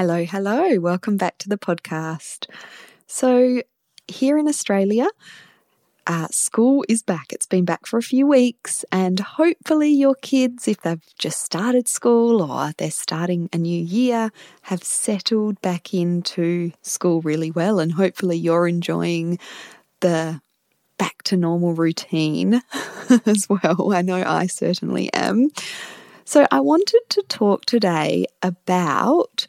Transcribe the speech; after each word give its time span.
Hello, 0.00 0.24
hello. 0.24 0.80
Welcome 0.80 1.18
back 1.18 1.36
to 1.40 1.48
the 1.50 1.58
podcast. 1.58 2.46
So, 3.06 3.60
here 4.08 4.38
in 4.38 4.48
Australia, 4.48 5.06
uh, 6.06 6.26
school 6.30 6.86
is 6.88 7.02
back. 7.02 7.34
It's 7.34 7.44
been 7.44 7.66
back 7.66 7.84
for 7.84 7.98
a 7.98 8.02
few 8.02 8.26
weeks, 8.26 8.82
and 8.90 9.20
hopefully, 9.20 9.90
your 9.90 10.14
kids, 10.14 10.66
if 10.66 10.80
they've 10.80 11.04
just 11.18 11.42
started 11.42 11.86
school 11.86 12.40
or 12.40 12.72
they're 12.78 12.90
starting 12.90 13.50
a 13.52 13.58
new 13.58 13.78
year, 13.78 14.30
have 14.62 14.82
settled 14.82 15.60
back 15.60 15.92
into 15.92 16.72
school 16.80 17.20
really 17.20 17.50
well. 17.50 17.78
And 17.78 17.92
hopefully, 17.92 18.38
you're 18.38 18.68
enjoying 18.68 19.38
the 20.00 20.40
back 20.96 21.22
to 21.24 21.36
normal 21.36 21.74
routine 21.74 22.62
as 23.26 23.50
well. 23.50 23.92
I 23.92 24.00
know 24.00 24.24
I 24.26 24.46
certainly 24.46 25.12
am. 25.12 25.50
So, 26.24 26.46
I 26.50 26.60
wanted 26.60 27.02
to 27.10 27.22
talk 27.28 27.66
today 27.66 28.24
about 28.40 29.46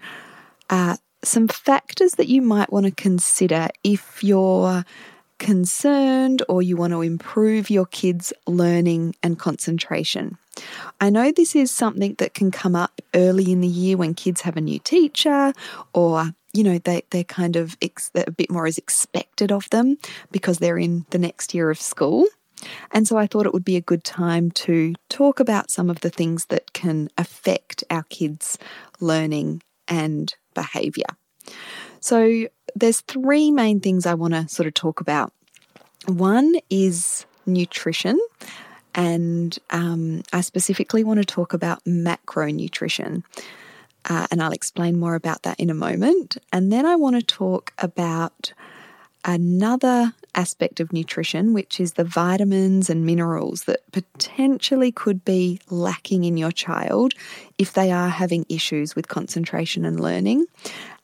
uh, 0.71 0.97
some 1.23 1.47
factors 1.47 2.13
that 2.13 2.27
you 2.27 2.41
might 2.41 2.73
want 2.73 2.87
to 2.87 2.91
consider 2.91 3.67
if 3.83 4.23
you're 4.23 4.83
concerned 5.37 6.43
or 6.47 6.61
you 6.61 6.77
want 6.77 6.93
to 6.93 7.01
improve 7.01 7.69
your 7.69 7.85
kids' 7.85 8.31
learning 8.47 9.15
and 9.21 9.37
concentration. 9.37 10.37
I 10.99 11.09
know 11.09 11.31
this 11.31 11.55
is 11.55 11.71
something 11.71 12.15
that 12.19 12.33
can 12.33 12.51
come 12.51 12.75
up 12.75 13.01
early 13.13 13.51
in 13.51 13.61
the 13.61 13.67
year 13.67 13.97
when 13.97 14.13
kids 14.13 14.41
have 14.41 14.57
a 14.57 14.61
new 14.61 14.79
teacher 14.79 15.53
or 15.93 16.33
you 16.53 16.63
know 16.63 16.77
they, 16.79 17.03
they're 17.09 17.23
kind 17.23 17.55
of 17.55 17.77
ex- 17.81 18.11
a 18.13 18.29
bit 18.29 18.51
more 18.51 18.67
is 18.67 18.77
expected 18.77 19.51
of 19.51 19.69
them 19.69 19.97
because 20.31 20.59
they're 20.59 20.77
in 20.77 21.05
the 21.09 21.17
next 21.17 21.53
year 21.53 21.71
of 21.71 21.79
school 21.79 22.25
and 22.91 23.07
so 23.07 23.17
I 23.17 23.25
thought 23.25 23.45
it 23.45 23.53
would 23.53 23.65
be 23.65 23.77
a 23.77 23.81
good 23.81 24.03
time 24.03 24.51
to 24.51 24.93
talk 25.09 25.39
about 25.39 25.71
some 25.71 25.89
of 25.89 26.01
the 26.01 26.09
things 26.09 26.45
that 26.47 26.73
can 26.73 27.09
affect 27.17 27.83
our 27.89 28.03
kids' 28.03 28.59
learning 28.99 29.63
and 29.87 30.35
behavior. 30.53 31.05
So 31.99 32.47
there's 32.75 33.01
three 33.01 33.51
main 33.51 33.79
things 33.79 34.05
I 34.05 34.13
want 34.13 34.33
to 34.33 34.47
sort 34.47 34.67
of 34.67 34.73
talk 34.73 35.01
about. 35.01 35.33
One 36.07 36.55
is 36.69 37.25
nutrition, 37.45 38.19
and 38.95 39.57
um, 39.69 40.23
I 40.33 40.41
specifically 40.41 41.03
want 41.03 41.19
to 41.19 41.25
talk 41.25 41.53
about 41.53 41.83
macronutrition. 41.85 43.23
Uh, 44.09 44.25
and 44.31 44.41
I'll 44.41 44.51
explain 44.51 44.99
more 44.99 45.13
about 45.13 45.43
that 45.43 45.59
in 45.59 45.69
a 45.69 45.75
moment. 45.75 46.37
And 46.51 46.71
then 46.71 46.87
I 46.87 46.95
want 46.95 47.17
to 47.17 47.21
talk 47.21 47.71
about 47.77 48.51
another 49.25 50.13
aspect 50.35 50.79
of 50.79 50.93
nutrition, 50.93 51.53
which 51.53 51.79
is 51.79 51.93
the 51.93 52.03
vitamins 52.03 52.89
and 52.89 53.05
minerals 53.05 53.63
that 53.65 53.79
potentially 53.91 54.91
could 54.91 55.25
be 55.25 55.59
lacking 55.69 56.23
in 56.23 56.37
your 56.37 56.51
child 56.51 57.13
if 57.57 57.73
they 57.73 57.91
are 57.91 58.09
having 58.09 58.45
issues 58.49 58.95
with 58.95 59.07
concentration 59.07 59.85
and 59.85 59.99
learning. 59.99 60.45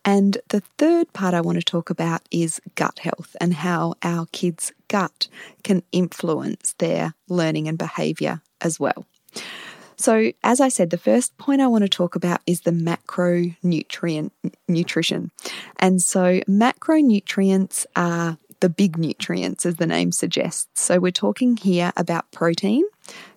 And 0.06 0.38
the 0.50 0.62
third 0.78 1.12
part 1.12 1.34
I 1.34 1.42
want 1.42 1.58
to 1.58 1.64
talk 1.64 1.90
about 1.90 2.22
is 2.32 2.62
gut 2.76 3.00
health 3.00 3.36
and 3.42 3.54
how 3.54 3.96
our 4.04 4.26
kids' 4.32 4.72
gut 4.88 5.28
can 5.64 5.84
influence 5.92 6.74
their 6.78 7.14
learning 7.28 7.68
and 7.68 7.78
behavior 7.78 8.42
as 8.62 8.80
well. 8.80 9.06
So, 9.98 10.32
as 10.44 10.62
I 10.62 10.70
said, 10.70 10.92
the 10.92 10.98
first 10.98 11.38
point 11.38 11.62
I 11.62 11.68
want 11.68 11.84
to 11.84 11.90
talk 11.90 12.16
about 12.16 12.42
is 12.46 12.62
the 12.62 12.72
macronutrient 12.72 14.32
nutrition. 14.68 15.32
And 15.78 16.02
so, 16.02 16.40
macronutrients 16.42 17.86
are 17.96 18.38
the 18.60 18.70
big 18.70 18.98
nutrients, 18.98 19.66
as 19.66 19.76
the 19.78 19.88
name 19.88 20.12
suggests. 20.12 20.82
So, 20.82 21.00
we're 21.00 21.12
talking 21.12 21.58
here 21.58 21.92
about 21.98 22.32
protein, 22.32 22.84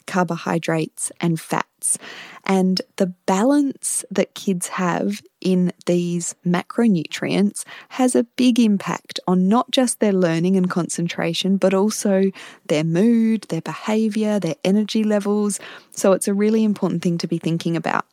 carbohydrates, 0.07 1.11
and 1.21 1.41
fats. 1.41 1.97
And 2.45 2.83
the 2.97 3.07
balance 3.07 4.05
that 4.11 4.35
kids 4.35 4.69
have 4.69 5.23
in 5.41 5.73
these 5.87 6.35
macronutrients 6.47 7.65
has 7.91 8.15
a 8.15 8.25
big 8.25 8.59
impact 8.59 9.21
on 9.27 9.49
not 9.49 9.71
just 9.71 10.01
their 10.01 10.13
learning 10.13 10.57
and 10.57 10.71
concentration, 10.71 11.57
but 11.57 11.75
also 11.75 12.31
their 12.67 12.85
mood, 12.85 13.43
their 13.49 13.63
behavior, 13.63 14.39
their 14.39 14.57
energy 14.65 15.05
levels. 15.05 15.61
So, 15.91 16.13
it's 16.13 16.29
a 16.29 16.35
really 16.35 16.65
important 16.65 17.03
thing 17.03 17.19
to 17.19 17.29
be 17.29 17.39
thinking 17.39 17.77
about. 17.77 18.07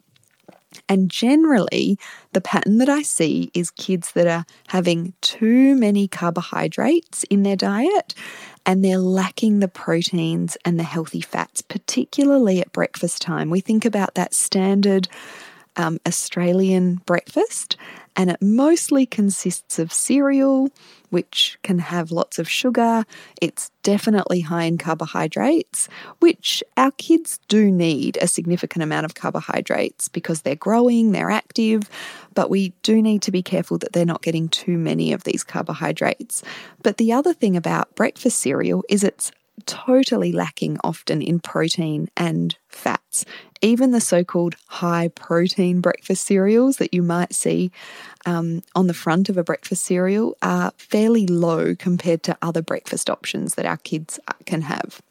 And 0.89 1.09
generally, 1.09 1.97
the 2.33 2.41
pattern 2.41 2.77
that 2.79 2.89
I 2.89 3.01
see 3.01 3.51
is 3.53 3.71
kids 3.71 4.11
that 4.13 4.27
are 4.27 4.45
having 4.67 5.13
too 5.21 5.75
many 5.75 6.07
carbohydrates 6.07 7.23
in 7.25 7.43
their 7.43 7.55
diet 7.55 8.13
and 8.65 8.83
they're 8.83 8.97
lacking 8.97 9.59
the 9.59 9.69
proteins 9.69 10.57
and 10.65 10.77
the 10.77 10.83
healthy 10.83 11.21
fats, 11.21 11.61
particularly 11.61 12.59
at 12.59 12.73
breakfast 12.73 13.21
time. 13.21 13.49
We 13.49 13.61
think 13.61 13.85
about 13.85 14.15
that 14.15 14.33
standard 14.33 15.07
um, 15.77 15.99
Australian 16.05 16.95
breakfast, 17.05 17.77
and 18.15 18.31
it 18.31 18.41
mostly 18.41 19.05
consists 19.05 19.77
of 19.77 19.93
cereal, 19.93 20.71
which 21.11 21.57
can 21.61 21.79
have 21.79 22.11
lots 22.11 22.39
of 22.39 22.49
sugar. 22.49 23.05
It's 23.41 23.69
definitely 23.83 24.41
high 24.41 24.63
in 24.63 24.77
carbohydrates, 24.77 25.87
which 26.19 26.63
our 26.75 26.91
kids 26.91 27.39
do 27.47 27.71
need 27.71 28.17
a 28.19 28.27
significant 28.27 28.83
amount 28.83 29.05
of 29.05 29.15
carbohydrates 29.15 30.09
because 30.09 30.41
they're 30.41 30.55
growing, 30.55 31.11
they're 31.11 31.29
active, 31.29 31.89
but 32.33 32.49
we 32.49 32.73
do 32.81 33.01
need 33.01 33.21
to 33.21 33.31
be 33.31 33.43
careful 33.43 33.77
that 33.77 33.93
they're 33.93 34.05
not 34.05 34.23
getting 34.23 34.49
too 34.49 34.77
many 34.77 35.13
of 35.13 35.23
these 35.23 35.43
carbohydrates. 35.43 36.43
But 36.81 36.97
the 36.97 37.13
other 37.13 37.33
thing 37.33 37.55
about 37.55 37.95
breakfast 37.95 38.39
cereal 38.39 38.83
is 38.89 39.03
it's 39.03 39.31
totally 39.65 40.31
lacking 40.31 40.77
often 40.83 41.21
in 41.21 41.39
protein 41.39 42.09
and 42.15 42.57
fats. 42.69 43.25
Even 43.61 43.91
the 43.91 44.01
so 44.01 44.23
called 44.23 44.55
high 44.67 45.07
protein 45.09 45.81
breakfast 45.81 46.25
cereals 46.25 46.77
that 46.77 46.93
you 46.93 47.01
might 47.01 47.33
see 47.33 47.71
um, 48.25 48.61
on 48.75 48.87
the 48.87 48.93
front 48.93 49.29
of 49.29 49.37
a 49.37 49.43
breakfast 49.43 49.83
cereal 49.83 50.37
are 50.41 50.71
fairly 50.77 51.25
low 51.25 51.75
compared 51.75 52.23
to 52.23 52.37
other 52.41 52.61
breakfast 52.61 53.09
options 53.09 53.55
that 53.55 53.65
our 53.65 53.77
kids 53.77 54.19
uh, 54.27 54.33
can 54.45 54.61
have. 54.61 55.01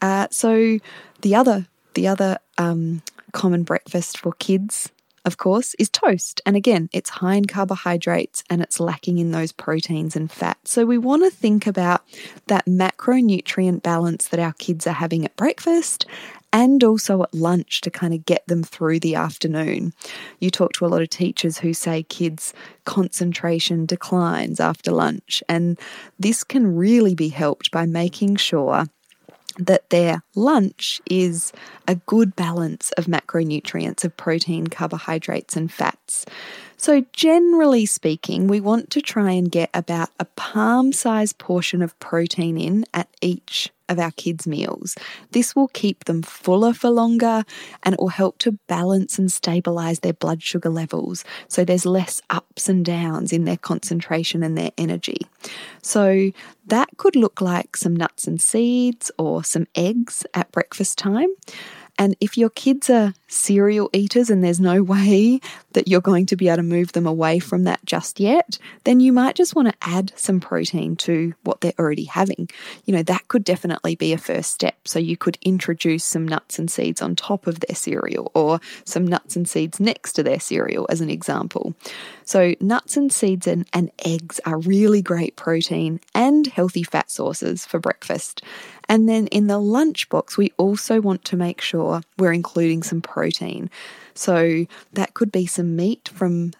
Uh, 0.00 0.26
so 0.30 0.78
the 1.22 1.34
other 1.34 1.66
the 1.94 2.06
other 2.06 2.38
um, 2.58 3.02
common 3.32 3.62
breakfast 3.62 4.18
for 4.18 4.32
kids 4.34 4.90
of 5.26 5.36
course, 5.36 5.74
is 5.74 5.90
toast. 5.90 6.40
And 6.46 6.56
again, 6.56 6.88
it's 6.92 7.10
high 7.10 7.34
in 7.34 7.44
carbohydrates 7.44 8.44
and 8.48 8.62
it's 8.62 8.80
lacking 8.80 9.18
in 9.18 9.32
those 9.32 9.52
proteins 9.52 10.16
and 10.16 10.30
fats. 10.30 10.72
So 10.72 10.86
we 10.86 10.96
want 10.96 11.24
to 11.24 11.30
think 11.30 11.66
about 11.66 12.02
that 12.46 12.64
macronutrient 12.66 13.82
balance 13.82 14.28
that 14.28 14.40
our 14.40 14.54
kids 14.54 14.86
are 14.86 14.92
having 14.92 15.24
at 15.24 15.36
breakfast 15.36 16.06
and 16.52 16.82
also 16.84 17.22
at 17.24 17.34
lunch 17.34 17.80
to 17.82 17.90
kind 17.90 18.14
of 18.14 18.24
get 18.24 18.46
them 18.46 18.62
through 18.62 19.00
the 19.00 19.16
afternoon. 19.16 19.92
You 20.38 20.50
talk 20.50 20.72
to 20.74 20.86
a 20.86 20.88
lot 20.88 21.02
of 21.02 21.10
teachers 21.10 21.58
who 21.58 21.74
say 21.74 22.04
kids' 22.04 22.54
concentration 22.84 23.84
declines 23.84 24.60
after 24.60 24.92
lunch, 24.92 25.42
and 25.48 25.78
this 26.18 26.44
can 26.44 26.76
really 26.76 27.14
be 27.14 27.28
helped 27.28 27.72
by 27.72 27.84
making 27.84 28.36
sure 28.36 28.86
that 29.58 29.88
their 29.90 30.22
lunch 30.34 31.00
is 31.06 31.52
a 31.88 31.94
good 31.94 32.36
balance 32.36 32.92
of 32.92 33.06
macronutrients 33.06 34.04
of 34.04 34.16
protein, 34.16 34.66
carbohydrates, 34.66 35.56
and 35.56 35.72
fats. 35.72 36.26
So, 36.78 37.04
generally 37.12 37.86
speaking, 37.86 38.48
we 38.48 38.60
want 38.60 38.90
to 38.90 39.00
try 39.00 39.30
and 39.30 39.50
get 39.50 39.70
about 39.72 40.10
a 40.20 40.24
palm 40.24 40.92
sized 40.92 41.38
portion 41.38 41.80
of 41.80 41.98
protein 42.00 42.58
in 42.58 42.84
at 42.92 43.08
each 43.22 43.70
of 43.88 43.98
our 43.98 44.10
kids' 44.10 44.46
meals. 44.46 44.96
This 45.30 45.56
will 45.56 45.68
keep 45.68 46.04
them 46.04 46.22
fuller 46.22 46.72
for 46.74 46.90
longer 46.90 47.44
and 47.82 47.94
it 47.94 48.00
will 48.00 48.08
help 48.08 48.38
to 48.38 48.58
balance 48.66 49.18
and 49.18 49.30
stabilize 49.30 50.00
their 50.00 50.12
blood 50.12 50.42
sugar 50.42 50.70
levels 50.70 51.24
so 51.48 51.64
there's 51.64 51.86
less 51.86 52.20
ups 52.28 52.68
and 52.68 52.84
downs 52.84 53.32
in 53.32 53.44
their 53.44 53.56
concentration 53.56 54.42
and 54.42 54.58
their 54.58 54.72
energy. 54.76 55.20
So, 55.82 56.30
that 56.66 56.88
could 56.96 57.16
look 57.16 57.40
like 57.40 57.76
some 57.76 57.94
nuts 57.94 58.26
and 58.26 58.40
seeds 58.40 59.10
or 59.18 59.44
some 59.44 59.66
eggs 59.76 60.26
at 60.34 60.52
breakfast 60.52 60.98
time. 60.98 61.28
And 61.98 62.16
if 62.20 62.36
your 62.36 62.50
kids 62.50 62.90
are 62.90 63.14
cereal 63.28 63.88
eaters 63.92 64.30
and 64.30 64.44
there's 64.44 64.60
no 64.60 64.82
way 64.94 65.40
that 65.76 65.86
you're 65.86 66.00
going 66.00 66.24
to 66.24 66.36
be 66.36 66.48
able 66.48 66.56
to 66.56 66.62
move 66.62 66.92
them 66.92 67.06
away 67.06 67.38
from 67.38 67.64
that 67.64 67.78
just 67.84 68.18
yet, 68.18 68.58
then 68.84 68.98
you 68.98 69.12
might 69.12 69.36
just 69.36 69.54
want 69.54 69.68
to 69.68 69.74
add 69.82 70.10
some 70.16 70.40
protein 70.40 70.96
to 70.96 71.34
what 71.42 71.60
they're 71.60 71.74
already 71.78 72.04
having. 72.04 72.48
You 72.86 72.94
know, 72.94 73.02
that 73.02 73.28
could 73.28 73.44
definitely 73.44 73.94
be 73.94 74.14
a 74.14 74.18
first 74.18 74.52
step. 74.52 74.88
So 74.88 74.98
you 74.98 75.18
could 75.18 75.36
introduce 75.42 76.02
some 76.02 76.26
nuts 76.26 76.58
and 76.58 76.70
seeds 76.70 77.02
on 77.02 77.14
top 77.14 77.46
of 77.46 77.60
their 77.60 77.76
cereal 77.76 78.32
or 78.32 78.58
some 78.86 79.06
nuts 79.06 79.36
and 79.36 79.46
seeds 79.46 79.78
next 79.78 80.14
to 80.14 80.22
their 80.22 80.40
cereal, 80.40 80.86
as 80.88 81.02
an 81.02 81.10
example. 81.10 81.74
So, 82.24 82.54
nuts 82.58 82.96
and 82.96 83.12
seeds 83.12 83.46
and, 83.46 83.68
and 83.74 83.90
eggs 84.04 84.40
are 84.46 84.58
really 84.58 85.02
great 85.02 85.36
protein 85.36 86.00
and 86.14 86.46
healthy 86.46 86.84
fat 86.84 87.10
sources 87.10 87.66
for 87.66 87.78
breakfast. 87.78 88.42
And 88.88 89.08
then 89.08 89.26
in 89.28 89.46
the 89.46 89.60
lunchbox, 89.60 90.36
we 90.36 90.52
also 90.56 91.00
want 91.00 91.24
to 91.26 91.36
make 91.36 91.60
sure 91.60 92.00
we're 92.18 92.32
including 92.32 92.82
some 92.82 93.00
protein. 93.00 93.70
So 94.14 94.66
that 94.94 95.14
could 95.14 95.30
be 95.30 95.46
some 95.46 95.65
meat 95.66 96.08
from 96.08 96.52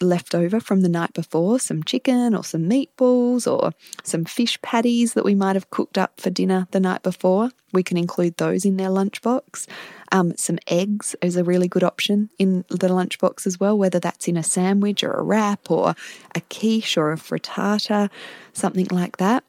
left 0.00 0.34
over 0.34 0.60
from 0.60 0.82
the 0.82 0.88
night 0.88 1.12
before, 1.12 1.58
some 1.58 1.82
chicken 1.82 2.34
or 2.34 2.44
some 2.44 2.68
meatballs 2.68 3.50
or 3.50 3.72
some 4.02 4.24
fish 4.24 4.60
patties 4.62 5.14
that 5.14 5.24
we 5.24 5.34
might 5.34 5.56
have 5.56 5.70
cooked 5.70 5.98
up 5.98 6.20
for 6.20 6.30
dinner 6.30 6.66
the 6.70 6.80
night 6.80 7.02
before. 7.02 7.50
We 7.72 7.82
can 7.82 7.96
include 7.96 8.36
those 8.36 8.64
in 8.64 8.76
their 8.76 8.88
lunchbox. 8.88 9.66
Um, 10.10 10.36
some 10.36 10.58
eggs 10.66 11.16
is 11.22 11.36
a 11.36 11.44
really 11.44 11.68
good 11.68 11.84
option 11.84 12.30
in 12.38 12.64
the 12.68 12.88
lunchbox 12.88 13.46
as 13.46 13.58
well, 13.58 13.76
whether 13.78 13.98
that's 13.98 14.28
in 14.28 14.36
a 14.36 14.42
sandwich 14.42 15.02
or 15.02 15.12
a 15.12 15.22
wrap 15.22 15.70
or 15.70 15.94
a 16.34 16.40
quiche 16.42 16.96
or 16.96 17.12
a 17.12 17.16
frittata, 17.16 18.10
something 18.52 18.88
like 18.90 19.16
that. 19.16 19.44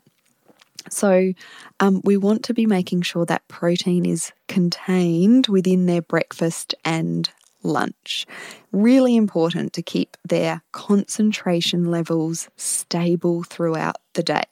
So, 0.89 1.33
um, 1.79 2.01
we 2.03 2.17
want 2.17 2.43
to 2.43 2.53
be 2.53 2.65
making 2.65 3.03
sure 3.03 3.25
that 3.25 3.47
protein 3.47 4.05
is 4.05 4.33
contained 4.49 5.47
within 5.47 5.85
their 5.85 6.01
breakfast 6.01 6.75
and 6.83 7.29
lunch. 7.63 8.25
Really 8.71 9.15
important 9.15 9.73
to 9.73 9.81
keep 9.81 10.17
their 10.25 10.61
concentration 10.71 11.85
levels 11.91 12.49
stable 12.57 13.43
throughout 13.43 13.97
the 14.13 14.23
day. 14.23 14.43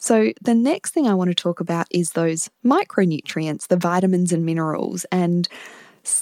So, 0.00 0.32
the 0.40 0.54
next 0.54 0.92
thing 0.92 1.08
I 1.08 1.14
want 1.14 1.28
to 1.30 1.34
talk 1.34 1.58
about 1.60 1.86
is 1.90 2.12
those 2.12 2.50
micronutrients, 2.64 3.66
the 3.66 3.76
vitamins 3.76 4.32
and 4.32 4.46
minerals, 4.46 5.04
and 5.10 5.48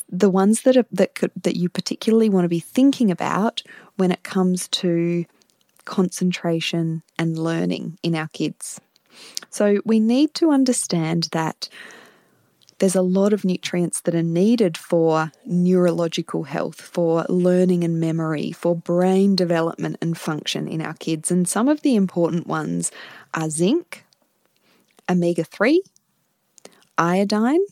the 0.08 0.31
ones 0.31 0.62
that 0.62 0.76
are, 0.76 0.87
that 0.93 1.14
could, 1.14 1.31
that 1.43 1.56
you 1.56 1.69
particularly 1.69 2.29
want 2.29 2.44
to 2.44 2.49
be 2.49 2.61
thinking 2.61 3.11
about 3.11 3.62
when 3.96 4.11
it 4.11 4.22
comes 4.22 4.69
to 4.69 5.26
concentration 5.84 7.02
and 7.19 7.38
learning 7.38 7.99
in 8.02 8.14
our 8.14 8.29
kids. 8.29 8.81
So 9.50 9.81
we 9.84 10.00
need 10.00 10.34
to 10.34 10.50
understand 10.50 11.29
that 11.32 11.69
there's 12.78 12.94
a 12.96 13.02
lot 13.02 13.32
of 13.32 13.44
nutrients 13.44 14.02
that 14.02 14.14
are 14.14 14.23
needed 14.23 14.76
for 14.76 15.32
neurological 15.46 16.44
health, 16.44 16.81
for 16.81 17.25
learning 17.28 17.84
and 17.84 17.99
memory, 17.99 18.52
for 18.52 18.76
brain 18.76 19.34
development 19.34 19.96
and 20.02 20.19
function 20.19 20.69
in 20.69 20.82
our 20.82 20.94
kids. 20.94 21.31
And 21.31 21.49
some 21.49 21.69
of 21.69 21.81
the 21.82 21.96
important 21.96 22.46
ones 22.46 22.93
are 23.32 23.49
zinc, 23.49 24.05
omega 25.08 25.44
3, 25.44 25.82
iodine, 26.99 27.64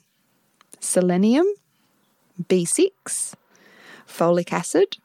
selenium, 0.81 1.47
B6, 2.43 3.35
folic 4.09 4.53
acid, 4.53 4.97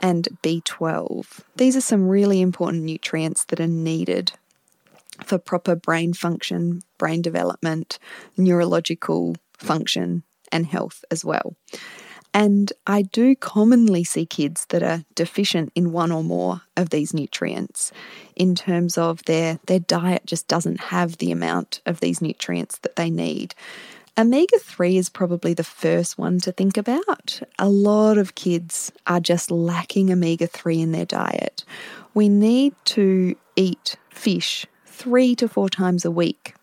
and 0.00 0.28
B12. 0.42 1.40
These 1.56 1.76
are 1.76 1.80
some 1.80 2.08
really 2.08 2.40
important 2.40 2.82
nutrients 2.82 3.44
that 3.44 3.60
are 3.60 3.68
needed 3.68 4.32
for 5.24 5.38
proper 5.38 5.74
brain 5.74 6.12
function, 6.12 6.80
brain 6.98 7.22
development, 7.22 7.98
neurological 8.36 9.36
function, 9.56 10.22
and 10.52 10.66
health 10.66 11.04
as 11.10 11.24
well. 11.24 11.56
And 12.36 12.72
I 12.84 13.02
do 13.02 13.36
commonly 13.36 14.02
see 14.02 14.26
kids 14.26 14.66
that 14.70 14.82
are 14.82 15.04
deficient 15.14 15.70
in 15.76 15.92
one 15.92 16.10
or 16.10 16.24
more 16.24 16.62
of 16.76 16.90
these 16.90 17.14
nutrients 17.14 17.92
in 18.34 18.56
terms 18.56 18.98
of 18.98 19.24
their, 19.26 19.60
their 19.66 19.78
diet 19.78 20.26
just 20.26 20.48
doesn't 20.48 20.80
have 20.80 21.18
the 21.18 21.30
amount 21.30 21.80
of 21.86 22.00
these 22.00 22.20
nutrients 22.20 22.78
that 22.78 22.96
they 22.96 23.08
need. 23.08 23.54
Omega 24.18 24.58
3 24.58 24.96
is 24.96 25.08
probably 25.08 25.54
the 25.54 25.64
first 25.64 26.18
one 26.18 26.40
to 26.40 26.50
think 26.50 26.76
about. 26.76 27.40
A 27.58 27.68
lot 27.68 28.18
of 28.18 28.34
kids 28.34 28.92
are 29.06 29.20
just 29.20 29.52
lacking 29.52 30.12
omega 30.12 30.48
3 30.48 30.80
in 30.80 30.92
their 30.92 31.04
diet. 31.04 31.64
We 32.14 32.28
need 32.28 32.74
to 32.86 33.36
eat 33.54 33.96
fish 34.10 34.66
three 34.94 35.34
to 35.34 35.48
four 35.48 35.68
times 35.68 36.04
a 36.04 36.10
week, 36.10 36.54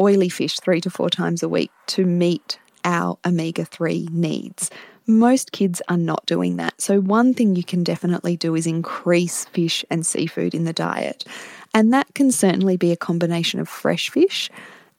oily 0.00 0.28
fish 0.28 0.58
three 0.58 0.80
to 0.80 0.90
four 0.90 1.08
times 1.08 1.42
a 1.42 1.48
week 1.48 1.70
to 1.86 2.04
meet 2.04 2.58
our 2.84 3.16
omega 3.24 3.64
3 3.64 4.08
needs. 4.10 4.70
Most 5.06 5.52
kids 5.52 5.80
are 5.88 5.96
not 5.96 6.26
doing 6.26 6.56
that. 6.56 6.80
So, 6.80 7.00
one 7.00 7.32
thing 7.32 7.54
you 7.54 7.62
can 7.62 7.84
definitely 7.84 8.36
do 8.36 8.56
is 8.56 8.66
increase 8.66 9.44
fish 9.46 9.84
and 9.88 10.04
seafood 10.04 10.52
in 10.52 10.64
the 10.64 10.72
diet. 10.72 11.24
And 11.72 11.92
that 11.92 12.12
can 12.14 12.32
certainly 12.32 12.76
be 12.76 12.90
a 12.90 12.96
combination 12.96 13.60
of 13.60 13.68
fresh 13.68 14.10
fish 14.10 14.50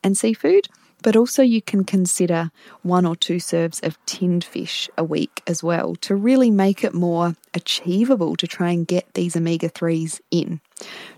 and 0.02 0.18
seafood, 0.18 0.70
but 1.04 1.18
also 1.18 1.44
you 1.44 1.62
can 1.62 1.84
consider 1.84 2.52
one 2.84 3.06
or 3.06 3.18
two 3.18 3.40
serves 3.40 3.82
of 3.82 3.98
tinned 4.06 4.46
fish 4.46 4.90
a 4.98 5.04
week 5.04 5.44
as 5.46 5.62
well 5.62 5.96
to 5.96 6.16
really 6.16 6.52
make 6.52 6.86
it 6.86 6.94
more 6.94 7.36
achievable 7.54 8.38
to 8.38 8.48
try 8.48 8.72
and 8.72 8.88
get 8.88 9.14
these 9.14 9.36
omega 9.36 9.70
3s 9.70 10.22
in. 10.32 10.62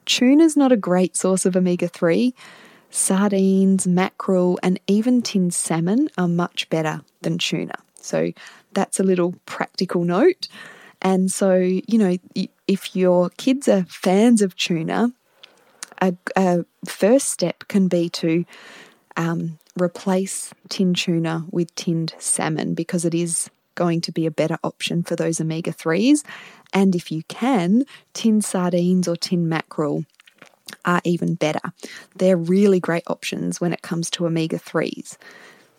Tuna 0.06 0.44
is 0.44 0.58
not 0.58 0.72
a 0.72 0.78
great 0.78 1.16
source 1.16 1.46
of 1.46 1.56
omega 1.56 1.88
3. 1.88 2.34
Sardines, 2.90 3.86
mackerel, 3.86 4.58
and 4.64 4.80
even 4.88 5.22
tinned 5.22 5.54
salmon 5.54 6.10
are 6.18 6.28
much 6.28 6.70
better 6.70 7.02
than 7.22 7.38
tuna. 7.38 7.76
So 7.96 8.32
that's 8.74 9.00
a 9.00 9.04
little 9.04 9.36
practical 9.46 10.04
note. 10.04 10.48
And 11.02 11.32
so, 11.32 11.56
you 11.56 11.98
know, 11.98 12.18
if 12.68 12.96
your 12.96 13.30
kids 13.32 13.68
are 13.68 13.86
fans 13.86 14.42
of 14.42 14.56
tuna, 14.56 15.14
a, 16.02 16.16
a 16.36 16.66
first 16.86 17.30
step 17.30 17.68
can 17.68 17.88
be 17.88 18.10
to 18.10 18.46
um, 19.16 19.60
replace 19.80 20.54
tinned 20.70 20.98
tuna 20.98 21.46
with 21.52 21.74
tinned 21.76 22.16
salmon 22.18 22.74
because 22.74 23.06
it 23.06 23.14
is 23.14 23.50
going 23.80 24.02
to 24.02 24.12
be 24.12 24.26
a 24.26 24.40
better 24.42 24.60
option 24.62 25.04
for 25.04 25.16
those 25.16 25.40
omega 25.40 25.72
3s. 25.72 26.24
And 26.74 26.94
if 26.94 27.12
you 27.12 27.24
can, 27.30 27.86
tin 28.14 28.42
sardines 28.42 29.08
or 29.08 29.16
tin 29.16 29.48
mackerel 29.48 30.04
are 30.84 31.02
even 31.06 31.36
better. 31.36 31.66
They're 32.16 32.38
really 32.56 32.82
great 32.82 33.06
options 33.08 33.62
when 33.62 33.72
it 33.72 33.82
comes 33.82 34.10
to 34.12 34.26
omega 34.28 34.60
3s. 34.60 35.18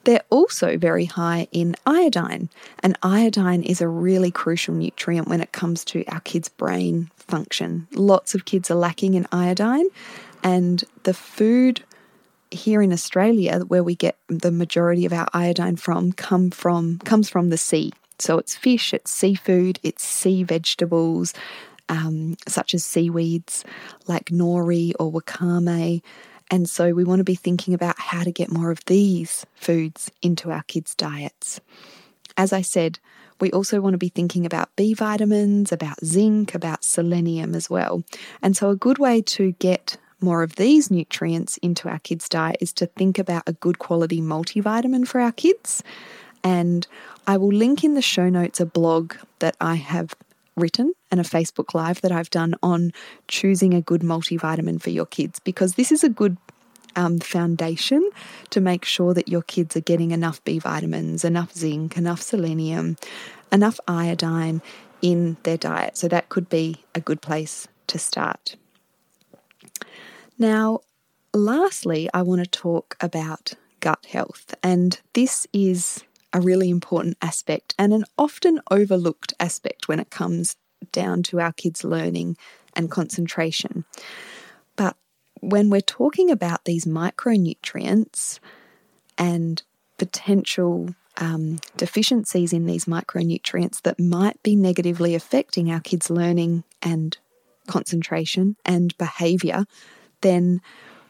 They're 0.05 0.25
also 0.31 0.79
very 0.79 1.05
high 1.05 1.47
in 1.53 1.77
iodine, 1.85 2.49
and 2.83 2.97
iodine 3.03 3.63
is 3.63 3.83
a 3.83 3.89
really 3.89 4.31
crucial 4.31 4.75
nutrient 4.75 5.29
when 5.29 5.43
it 5.43 5.53
comes 5.53 5.85
to 5.87 6.05
our 6.07 6.21
kids' 6.21 6.49
brain 6.49 7.11
function. 7.19 7.87
Lots 7.93 8.35
of 8.35 8.47
kids 8.47 8.71
are 8.71 8.77
lacking 8.87 9.13
in 9.13 9.27
iodine, 9.31 9.89
and 10.43 10.83
the 11.03 11.13
food 11.13 11.83
here 12.51 12.83
in 12.83 12.93
Australia 12.93 13.61
where 13.61 13.85
we 13.85 13.95
get 13.95 14.17
the 14.29 14.53
majority 14.53 15.07
of 15.07 15.13
our 15.13 15.29
iodine 15.33 15.77
from 15.77 16.13
come 16.13 16.51
from 16.51 16.99
comes 17.01 17.29
from 17.29 17.51
the 17.51 17.59
sea. 17.59 17.93
So 18.19 18.39
it's 18.39 18.55
fish, 18.55 18.93
it's 18.93 19.11
seafood, 19.11 19.79
it's 19.83 20.05
sea 20.05 20.43
vegetables, 20.43 21.33
um, 21.89 22.37
such 22.47 22.75
as 22.75 22.85
seaweeds 22.85 23.65
like 24.07 24.27
nori 24.27 24.93
or 24.99 25.11
wakame. 25.11 26.03
And 26.51 26.69
so 26.69 26.93
we 26.93 27.05
want 27.05 27.21
to 27.21 27.25
be 27.25 27.37
thinking 27.37 27.75
about 27.75 27.99
how 27.99 28.25
to 28.25 28.33
get 28.33 28.51
more 28.51 28.71
of 28.71 28.85
these 28.87 29.47
foods 29.55 30.11
into 30.21 30.51
our 30.51 30.65
kids' 30.65 30.95
diets. 30.95 31.61
As 32.37 32.53
I 32.53 32.63
said, 32.63 32.99
we 33.41 33.51
also 33.53 33.81
want 33.81 33.95
to 33.95 33.99
be 33.99 34.09
thinking 34.09 34.45
about 34.45 34.75
B 34.77 34.93
vitamins, 34.93 35.73
about 35.73 36.05
zinc, 36.05 36.55
about 36.55 36.85
selenium 36.85 37.55
as 37.55 37.71
well. 37.71 38.03
And 38.43 38.57
so, 38.57 38.71
a 38.71 38.77
good 38.77 38.99
way 38.99 39.23
to 39.23 39.53
get 39.53 39.97
more 40.23 40.43
of 40.43 40.57
these 40.57 40.91
nutrients 40.91 41.57
into 41.59 41.89
our 41.89 41.99
kids' 42.01 42.29
diet 42.29 42.57
is 42.61 42.73
to 42.75 42.87
think 42.87 43.19
about 43.19 43.43
a 43.47 43.53
good 43.53 43.79
quality 43.79 44.21
multivitamin 44.21 45.07
for 45.07 45.21
our 45.21 45.33
kids. 45.33 45.83
And 46.43 46.87
I 47.27 47.37
will 47.37 47.53
link 47.53 47.85
in 47.85 47.95
the 47.95 48.03
show 48.03 48.29
notes 48.29 48.61
a 48.61 48.67
blog 48.67 49.15
that 49.41 49.57
I 49.61 49.75
have 49.75 50.15
written 50.57 50.93
and 51.11 51.21
a 51.21 51.25
Facebook 51.25 51.75
Live 51.75 52.01
that 52.03 52.13
I've 52.13 52.31
done 52.31 52.55
on 52.63 52.93
choosing 53.29 53.75
a 53.75 53.81
good 53.81 54.03
multivitamin 54.03 54.81
for 54.81 54.91
your 54.91 55.07
kids 55.07 55.39
because 55.39 55.75
this 55.75 55.93
is 55.93 56.05
a 56.05 56.09
good 56.09 56.37
um, 56.97 57.19
foundation 57.19 58.09
to 58.51 58.61
make 58.61 58.85
sure 58.85 59.15
that 59.15 59.29
your 59.29 59.43
kids 59.43 59.77
are 59.77 59.81
getting 59.81 60.11
enough 60.11 60.43
B 60.45 60.59
vitamins, 60.59 61.25
enough 61.25 61.53
zinc, 61.53 61.97
enough 61.97 62.21
selenium, 62.21 62.97
enough 63.53 63.79
iodine 63.87 64.61
in 65.03 65.37
their 65.45 65.57
diet. 65.57 65.97
So 65.97 66.09
that 66.09 66.29
could 66.29 66.49
be 66.49 66.85
a 66.95 67.01
good 67.01 67.23
place 67.23 67.69
to 67.87 67.99
start. 67.99 68.57
Now, 70.41 70.81
lastly, 71.35 72.09
I 72.15 72.23
want 72.23 72.43
to 72.43 72.49
talk 72.49 72.97
about 72.99 73.53
gut 73.81 74.07
health, 74.07 74.55
and 74.63 74.99
this 75.13 75.47
is 75.53 76.03
a 76.33 76.41
really 76.41 76.71
important 76.71 77.19
aspect 77.21 77.75
and 77.79 77.93
an 77.93 78.07
often 78.17 78.59
overlooked 78.71 79.35
aspect 79.39 79.87
when 79.87 80.01
it 80.01 80.09
comes 80.09 80.57
down 80.93 81.23
to 81.25 81.41
our 81.41 81.53
kids' 81.53 81.85
learning 81.85 82.39
and 82.75 82.91
concentration. 82.91 83.85
But 84.77 84.97
when 85.41 85.69
we're 85.69 85.83
talking 85.83 86.31
about 86.31 86.65
these 86.65 86.87
micronutrients 86.87 88.39
and 89.19 89.63
potential 89.99 90.95
um, 91.19 91.59
deficiencies 91.77 92.55
in 92.55 92.65
these 92.65 92.87
micronutrients 92.87 93.83
that 93.83 94.01
might 94.01 94.43
be 94.43 94.57
negatively 94.57 95.15
affecting 95.15 95.71
our 95.71 95.81
kids' 95.81 96.09
learning 96.09 96.65
and 96.81 97.19
concentration 97.67 98.57
and 98.65 98.97
behaviour, 98.97 99.67
then 100.21 100.61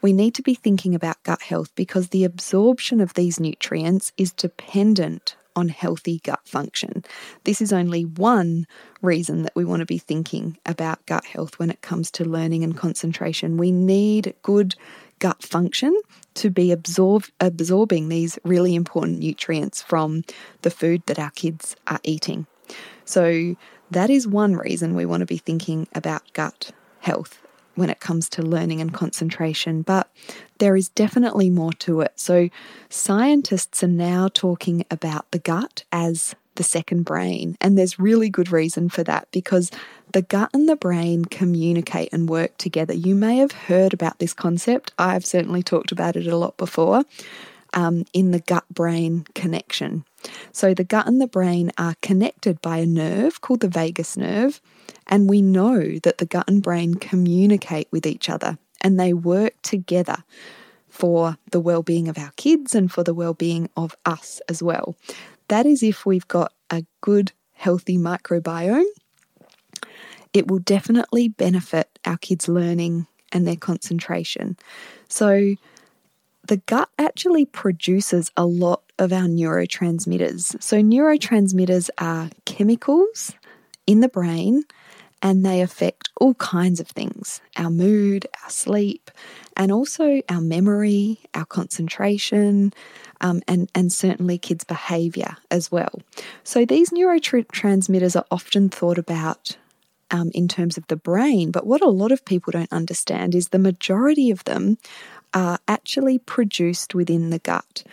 we 0.01 0.13
need 0.13 0.33
to 0.35 0.41
be 0.41 0.55
thinking 0.55 0.95
about 0.95 1.21
gut 1.23 1.41
health 1.41 1.73
because 1.75 2.09
the 2.09 2.23
absorption 2.23 3.01
of 3.01 3.13
these 3.13 3.39
nutrients 3.39 4.11
is 4.17 4.31
dependent 4.31 5.35
on 5.55 5.69
healthy 5.69 6.19
gut 6.23 6.39
function. 6.45 7.03
This 7.43 7.61
is 7.61 7.73
only 7.73 8.03
one 8.03 8.65
reason 9.01 9.43
that 9.43 9.55
we 9.55 9.65
want 9.65 9.81
to 9.81 9.85
be 9.85 9.97
thinking 9.97 10.57
about 10.65 11.05
gut 11.05 11.25
health 11.25 11.59
when 11.59 11.69
it 11.69 11.81
comes 11.81 12.09
to 12.11 12.25
learning 12.25 12.63
and 12.63 12.75
concentration. 12.75 13.57
We 13.57 13.71
need 13.71 14.33
good 14.43 14.75
gut 15.19 15.43
function 15.43 15.99
to 16.35 16.49
be 16.49 16.71
absorb, 16.71 17.25
absorbing 17.39 18.09
these 18.09 18.39
really 18.43 18.75
important 18.75 19.19
nutrients 19.19 19.81
from 19.81 20.23
the 20.61 20.71
food 20.71 21.03
that 21.05 21.19
our 21.19 21.31
kids 21.31 21.75
are 21.87 21.99
eating. 22.03 22.47
So, 23.05 23.55
that 23.91 24.09
is 24.09 24.25
one 24.25 24.55
reason 24.55 24.95
we 24.95 25.05
want 25.05 25.19
to 25.19 25.25
be 25.25 25.37
thinking 25.37 25.85
about 25.93 26.31
gut 26.31 26.71
health 27.01 27.41
when 27.75 27.89
it 27.89 27.99
comes 27.99 28.29
to 28.29 28.41
learning 28.41 28.81
and 28.81 28.93
concentration, 28.93 29.81
but 29.81 30.09
there 30.57 30.75
is 30.75 30.89
definitely 30.89 31.49
more 31.49 31.73
to 31.73 32.01
it. 32.01 32.13
So, 32.15 32.49
scientists 32.89 33.83
are 33.83 33.87
now 33.87 34.29
talking 34.33 34.85
about 34.91 35.29
the 35.31 35.39
gut 35.39 35.83
as 35.91 36.35
the 36.55 36.63
second 36.63 37.03
brain, 37.03 37.57
and 37.61 37.77
there's 37.77 37.99
really 37.99 38.29
good 38.29 38.51
reason 38.51 38.89
for 38.89 39.03
that 39.03 39.27
because 39.31 39.71
the 40.11 40.21
gut 40.21 40.49
and 40.53 40.67
the 40.67 40.75
brain 40.75 41.25
communicate 41.25 42.09
and 42.11 42.29
work 42.29 42.57
together. 42.57 42.93
You 42.93 43.15
may 43.15 43.37
have 43.37 43.53
heard 43.53 43.93
about 43.93 44.19
this 44.19 44.33
concept, 44.33 44.91
I've 44.97 45.25
certainly 45.25 45.63
talked 45.63 45.91
about 45.91 46.15
it 46.15 46.27
a 46.27 46.37
lot 46.37 46.57
before. 46.57 47.05
Um, 47.73 48.03
in 48.11 48.31
the 48.31 48.41
gut 48.41 48.65
brain 48.69 49.25
connection. 49.33 50.03
So, 50.51 50.73
the 50.73 50.83
gut 50.83 51.07
and 51.07 51.21
the 51.21 51.27
brain 51.27 51.71
are 51.77 51.95
connected 52.01 52.61
by 52.61 52.79
a 52.79 52.85
nerve 52.85 53.39
called 53.39 53.61
the 53.61 53.69
vagus 53.69 54.17
nerve, 54.17 54.59
and 55.07 55.29
we 55.29 55.41
know 55.41 55.97
that 56.03 56.17
the 56.17 56.25
gut 56.25 56.49
and 56.49 56.61
brain 56.61 56.95
communicate 56.95 57.87
with 57.91 58.05
each 58.05 58.29
other 58.29 58.57
and 58.81 58.99
they 58.99 59.13
work 59.13 59.53
together 59.61 60.17
for 60.89 61.37
the 61.51 61.59
well 61.61 61.83
being 61.83 62.07
of 62.07 62.17
our 62.17 62.31
kids 62.35 62.75
and 62.75 62.91
for 62.91 63.03
the 63.03 63.13
well 63.13 63.33
being 63.33 63.69
of 63.77 63.95
us 64.05 64.41
as 64.49 64.61
well. 64.61 64.95
That 65.47 65.65
is 65.65 65.81
if 65.81 66.05
we've 66.05 66.27
got 66.27 66.51
a 66.69 66.83
good, 66.99 67.31
healthy 67.53 67.97
microbiome. 67.97 68.83
It 70.33 70.47
will 70.47 70.59
definitely 70.59 71.27
benefit 71.27 71.99
our 72.05 72.17
kids' 72.17 72.47
learning 72.47 73.07
and 73.31 73.45
their 73.45 73.57
concentration. 73.57 74.57
So, 75.07 75.55
the 76.47 76.57
gut 76.57 76.89
actually 76.97 77.45
produces 77.45 78.31
a 78.35 78.45
lot 78.45 78.83
of 78.99 79.13
our 79.13 79.27
neurotransmitters. 79.27 80.61
So, 80.61 80.81
neurotransmitters 80.81 81.89
are 81.97 82.29
chemicals 82.45 83.33
in 83.87 84.01
the 84.01 84.09
brain 84.09 84.63
and 85.21 85.45
they 85.45 85.61
affect 85.61 86.09
all 86.19 86.33
kinds 86.35 86.79
of 86.79 86.87
things 86.87 87.41
our 87.57 87.69
mood, 87.69 88.27
our 88.43 88.49
sleep, 88.49 89.11
and 89.55 89.71
also 89.71 90.21
our 90.29 90.41
memory, 90.41 91.19
our 91.33 91.45
concentration, 91.45 92.73
um, 93.21 93.41
and, 93.47 93.69
and 93.75 93.91
certainly 93.91 94.37
kids' 94.37 94.63
behaviour 94.63 95.37
as 95.51 95.71
well. 95.71 96.01
So, 96.43 96.65
these 96.65 96.89
neurotransmitters 96.89 98.15
are 98.15 98.25
often 98.31 98.69
thought 98.69 98.97
about 98.97 99.57
um, 100.11 100.31
in 100.33 100.47
terms 100.47 100.77
of 100.77 100.85
the 100.87 100.97
brain, 100.97 101.51
but 101.51 101.65
what 101.65 101.81
a 101.81 101.89
lot 101.89 102.11
of 102.11 102.25
people 102.25 102.51
don't 102.51 102.71
understand 102.73 103.33
is 103.33 103.49
the 103.49 103.59
majority 103.59 104.29
of 104.29 104.43
them 104.43 104.77
are 105.33 105.59
actually 105.67 106.19
produced 106.19 106.93
within 106.95 107.29
the 107.29 107.39
gut. 107.39 107.83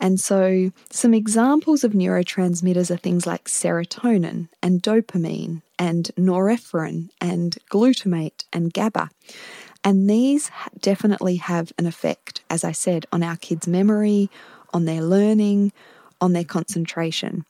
And 0.00 0.18
so, 0.20 0.72
some 0.90 1.14
examples 1.14 1.84
of 1.84 1.92
neurotransmitters 1.92 2.90
are 2.90 2.96
things 2.96 3.26
like 3.26 3.44
serotonin 3.44 4.48
and 4.62 4.82
dopamine 4.82 5.62
and 5.78 6.10
norepinephrine 6.18 7.10
and 7.20 7.56
glutamate 7.70 8.44
and 8.52 8.72
GABA. 8.72 9.10
And 9.84 10.08
these 10.08 10.50
definitely 10.80 11.36
have 11.36 11.72
an 11.78 11.86
effect, 11.86 12.42
as 12.50 12.64
I 12.64 12.72
said, 12.72 13.06
on 13.12 13.22
our 13.22 13.36
kids' 13.36 13.68
memory, 13.68 14.30
on 14.72 14.86
their 14.86 15.02
learning, 15.02 15.72
on 16.20 16.32
their 16.32 16.44
concentration. 16.44 17.44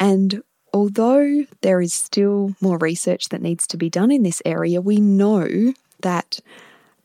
And 0.00 0.42
although 0.72 1.44
there 1.60 1.80
is 1.80 1.92
still 1.92 2.54
more 2.60 2.78
research 2.78 3.28
that 3.28 3.42
needs 3.42 3.66
to 3.68 3.76
be 3.76 3.90
done 3.90 4.10
in 4.10 4.22
this 4.22 4.42
area, 4.44 4.80
we 4.80 5.00
know 5.00 5.74
that 6.00 6.40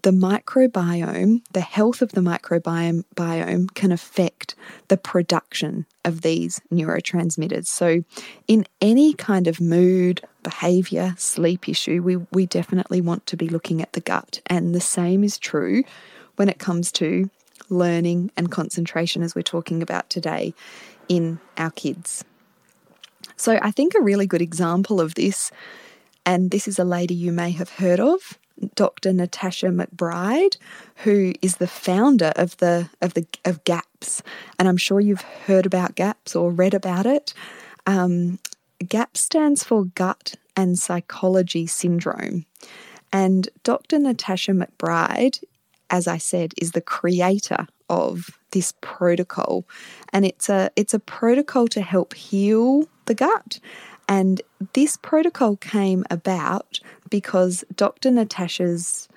the 0.05 0.12
microbiome, 0.12 1.41
the 1.51 1.62
health 1.62 2.03
of 2.03 2.12
the 2.12 2.21
microbiome 2.21 3.74
can 3.74 3.91
affect 3.91 4.53
the 4.88 4.97
production 4.97 5.88
of 6.05 6.21
these 6.21 6.62
neurotransmitters. 6.71 7.65
So, 7.65 8.03
in 8.47 8.67
any 8.79 9.15
kind 9.15 9.47
of 9.47 9.59
mood, 9.59 10.21
behavior, 10.43 11.15
sleep 11.17 11.67
issue, 11.67 12.03
we, 12.03 12.17
we 12.31 12.45
definitely 12.45 13.01
want 13.01 13.25
to 13.25 13.35
be 13.35 13.50
looking 13.50 13.81
at 13.81 13.93
the 13.93 14.00
gut. 14.00 14.41
And 14.45 14.75
the 14.75 14.79
same 14.79 15.24
is 15.24 15.39
true 15.39 15.83
when 16.35 16.50
it 16.50 16.59
comes 16.59 16.91
to 16.93 17.31
learning 17.69 18.29
and 18.38 18.51
concentration, 18.51 19.24
as 19.24 19.33
we're 19.33 19.41
talking 19.41 19.81
about 19.81 20.12
today 20.12 20.53
in 21.09 21.39
our 21.57 21.71
kids. 21.71 22.24
So, 23.38 23.57
I 23.59 23.71
think 23.71 23.95
a 23.95 24.03
really 24.03 24.27
good 24.27 24.43
example 24.43 25.01
of 25.01 25.15
this, 25.15 25.50
and 26.27 26.51
this 26.51 26.67
is 26.67 26.77
a 26.77 26.85
lady 26.85 27.15
you 27.15 27.31
may 27.31 27.50
have 27.50 27.71
heard 27.71 28.00
of, 28.00 28.38
Dr. 28.75 29.13
Natasha 29.13 29.67
McBride, 29.67 30.57
who 30.97 31.33
is 31.41 31.57
the 31.57 31.67
founder 31.67 32.31
of 32.35 32.57
the 32.57 32.89
of 33.01 33.13
the 33.13 33.25
of 33.43 33.63
GAPS, 33.63 34.24
and 34.57 34.67
I'm 34.67 34.77
sure 34.77 35.00
you've 35.00 35.21
heard 35.21 35.65
about 35.65 35.95
GAPS 35.95 36.35
or 36.35 36.51
read 36.51 36.74
about 36.74 37.05
it. 37.05 37.33
Um, 37.85 38.39
GAPS 38.88 39.21
stands 39.21 39.63
for 39.63 39.85
Gut 39.85 40.35
and 40.55 40.79
Psychology 40.79 41.67
Syndrome, 41.67 42.45
and 43.12 43.50
Dr. 43.63 44.00
Natasha 44.00 44.51
McBride, 44.51 45.43
as 45.89 46.07
I 46.07 46.17
said, 46.17 46.53
is 46.57 46.71
the 46.71 46.81
creator 46.81 47.67
of 47.89 48.29
this 48.51 48.74
protocol, 48.81 49.65
and 50.13 50.25
it's 50.25 50.50
a 50.50 50.71
it's 50.75 50.93
a 50.93 51.00
protocol 51.00 51.67
to 51.69 51.81
help 51.81 52.13
heal 52.13 52.88
the 53.05 53.13
gut. 53.13 53.59
And 54.07 54.41
this 54.74 54.97
protocol 54.97 55.55
came 55.57 56.05
about 56.09 56.79
because 57.09 57.63
Dr. 57.75 58.12
Natasha's 58.12 59.07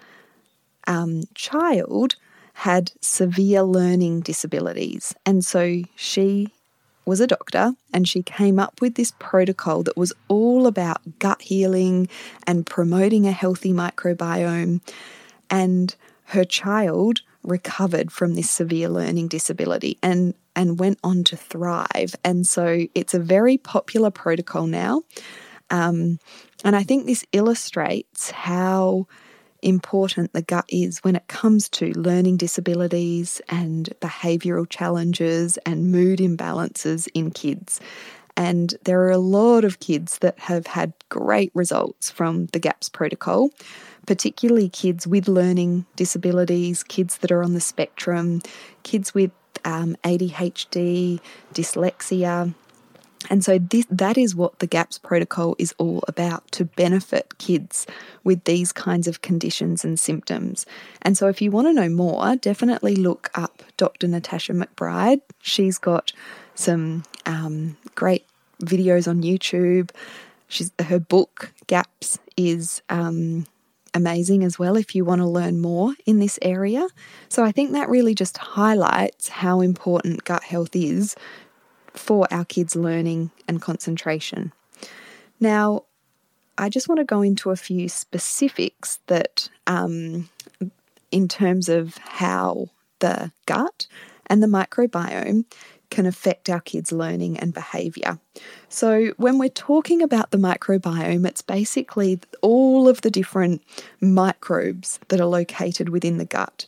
um, 0.86 1.24
child 1.34 2.16
had 2.54 2.90
severe 3.00 3.62
learning 3.62 4.20
disabilities. 4.20 5.14
And 5.24 5.44
so 5.44 5.82
she 5.94 6.48
was 7.04 7.20
a 7.20 7.26
doctor 7.26 7.72
and 7.92 8.06
she 8.06 8.22
came 8.22 8.58
up 8.58 8.80
with 8.80 8.94
this 8.94 9.12
protocol 9.18 9.82
that 9.82 9.96
was 9.96 10.12
all 10.28 10.66
about 10.66 11.18
gut 11.18 11.40
healing 11.40 12.08
and 12.46 12.66
promoting 12.66 13.26
a 13.26 13.32
healthy 13.32 13.72
microbiome. 13.72 14.80
And 15.48 15.94
her 16.26 16.44
child 16.44 17.20
recovered 17.42 18.12
from 18.12 18.34
this 18.34 18.50
severe 18.50 18.88
learning 18.88 19.28
disability 19.28 19.96
and 20.02 20.34
and 20.58 20.80
went 20.80 20.98
on 21.04 21.22
to 21.22 21.36
thrive. 21.36 22.16
And 22.24 22.44
so 22.44 22.86
it's 22.94 23.14
a 23.14 23.20
very 23.20 23.56
popular 23.56 24.10
protocol 24.10 24.66
now. 24.66 25.02
Um, 25.70 26.18
and 26.64 26.74
I 26.74 26.82
think 26.82 27.06
this 27.06 27.24
illustrates 27.32 28.32
how 28.32 29.06
important 29.62 30.32
the 30.32 30.42
gut 30.42 30.64
is 30.68 30.98
when 30.98 31.14
it 31.14 31.28
comes 31.28 31.68
to 31.68 31.92
learning 31.92 32.38
disabilities 32.38 33.40
and 33.48 33.88
behavioural 34.00 34.68
challenges 34.68 35.58
and 35.58 35.92
mood 35.92 36.18
imbalances 36.18 37.08
in 37.14 37.30
kids. 37.30 37.80
And 38.36 38.74
there 38.82 39.00
are 39.02 39.10
a 39.10 39.18
lot 39.18 39.64
of 39.64 39.78
kids 39.78 40.18
that 40.18 40.40
have 40.40 40.66
had 40.66 40.92
great 41.08 41.52
results 41.54 42.10
from 42.10 42.46
the 42.46 42.60
GAPS 42.60 42.88
protocol, 42.88 43.50
particularly 44.08 44.70
kids 44.70 45.06
with 45.06 45.28
learning 45.28 45.84
disabilities, 45.94 46.82
kids 46.82 47.18
that 47.18 47.30
are 47.30 47.42
on 47.42 47.52
the 47.52 47.60
spectrum, 47.60 48.40
kids 48.82 49.12
with 49.12 49.30
um, 49.66 49.96
ADHD, 50.02 51.20
dyslexia, 51.52 52.54
and 53.28 53.44
so 53.44 53.58
this, 53.58 53.84
that 53.90 54.16
is 54.16 54.34
what 54.34 54.60
the 54.60 54.66
GAPS 54.66 54.96
protocol 54.96 55.56
is 55.58 55.74
all 55.76 56.02
about 56.08 56.50
to 56.52 56.64
benefit 56.64 57.36
kids 57.36 57.86
with 58.24 58.44
these 58.44 58.72
kinds 58.72 59.06
of 59.06 59.20
conditions 59.20 59.84
and 59.84 60.00
symptoms. 60.00 60.64
And 61.02 61.18
so 61.18 61.28
if 61.28 61.42
you 61.42 61.50
want 61.50 61.66
to 61.66 61.74
know 61.74 61.90
more, 61.90 62.34
definitely 62.36 62.96
look 62.96 63.28
up 63.34 63.62
Dr. 63.76 64.08
Natasha 64.08 64.54
McBride. 64.54 65.20
She's 65.42 65.76
got 65.76 66.14
some 66.54 67.02
um, 67.26 67.76
great 67.94 68.24
videos 68.62 69.06
on 69.06 69.22
YouTube. 69.22 69.90
She's, 70.46 70.72
her 70.78 70.98
book, 70.98 71.52
GAPS, 71.66 72.18
is 72.38 72.80
um, 72.88 73.44
amazing 73.94 74.44
as 74.44 74.58
well 74.58 74.76
if 74.76 74.94
you 74.94 75.04
want 75.04 75.20
to 75.20 75.26
learn 75.26 75.60
more 75.60 75.94
in 76.06 76.18
this 76.18 76.38
area. 76.42 76.88
So 77.28 77.44
I 77.44 77.52
think 77.52 77.72
that 77.72 77.88
really 77.88 78.14
just 78.14 78.38
highlights 78.38 79.28
how 79.28 79.60
important 79.60 80.24
gut 80.24 80.44
health 80.44 80.74
is 80.74 81.16
for 81.94 82.26
our 82.30 82.44
kids' 82.44 82.76
learning 82.76 83.30
and 83.46 83.60
concentration. 83.60 84.52
Now, 85.40 85.84
I 86.56 86.68
just 86.68 86.88
want 86.88 86.98
to 86.98 87.04
go 87.04 87.22
into 87.22 87.50
a 87.50 87.56
few 87.56 87.88
specifics 87.88 88.98
that, 89.06 89.48
um, 89.66 90.28
in 91.10 91.28
terms 91.28 91.68
of 91.68 91.96
how 91.98 92.68
the 92.98 93.32
gut 93.46 93.86
and 94.26 94.42
the 94.42 94.48
microbiome 94.48 95.44
can 95.90 96.06
affect 96.06 96.50
our 96.50 96.60
kids' 96.60 96.92
learning 96.92 97.38
and 97.38 97.54
behaviour. 97.54 98.18
So, 98.68 99.12
when 99.16 99.38
we're 99.38 99.48
talking 99.48 100.02
about 100.02 100.30
the 100.30 100.38
microbiome, 100.38 101.26
it's 101.26 101.42
basically 101.42 102.20
all 102.42 102.88
of 102.88 103.00
the 103.00 103.10
different 103.10 103.62
microbes 104.00 105.00
that 105.08 105.20
are 105.20 105.26
located 105.26 105.88
within 105.88 106.18
the 106.18 106.24
gut. 106.24 106.66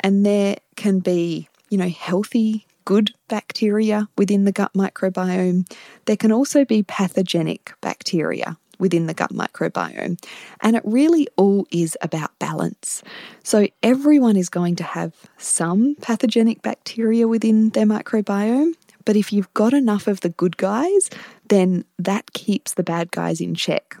And 0.00 0.26
there 0.26 0.56
can 0.76 0.98
be, 1.00 1.48
you 1.70 1.78
know, 1.78 1.88
healthy 1.88 2.66
good 2.84 3.12
bacteria 3.28 4.08
within 4.16 4.44
the 4.44 4.52
gut 4.52 4.72
microbiome. 4.72 5.70
There 6.06 6.16
can 6.16 6.32
also 6.32 6.64
be 6.64 6.82
pathogenic 6.82 7.74
bacteria 7.80 8.56
within 8.78 9.06
the 9.06 9.14
gut 9.14 9.32
microbiome. 9.32 10.22
And 10.60 10.76
it 10.76 10.82
really 10.84 11.26
all 11.36 11.66
is 11.70 11.96
about 12.02 12.38
balance. 12.38 13.02
So 13.42 13.68
everyone 13.82 14.36
is 14.36 14.48
going 14.48 14.76
to 14.76 14.84
have 14.84 15.14
some 15.38 15.96
pathogenic 16.00 16.62
bacteria 16.62 17.28
within 17.28 17.70
their 17.70 17.86
microbiome. 17.86 18.74
But 19.04 19.16
if 19.16 19.32
you've 19.32 19.52
got 19.54 19.72
enough 19.72 20.06
of 20.06 20.20
the 20.20 20.30
good 20.30 20.56
guys, 20.56 21.10
then 21.48 21.84
that 21.98 22.32
keeps 22.32 22.74
the 22.74 22.82
bad 22.82 23.12
guys 23.12 23.40
in 23.40 23.54
check. 23.54 23.96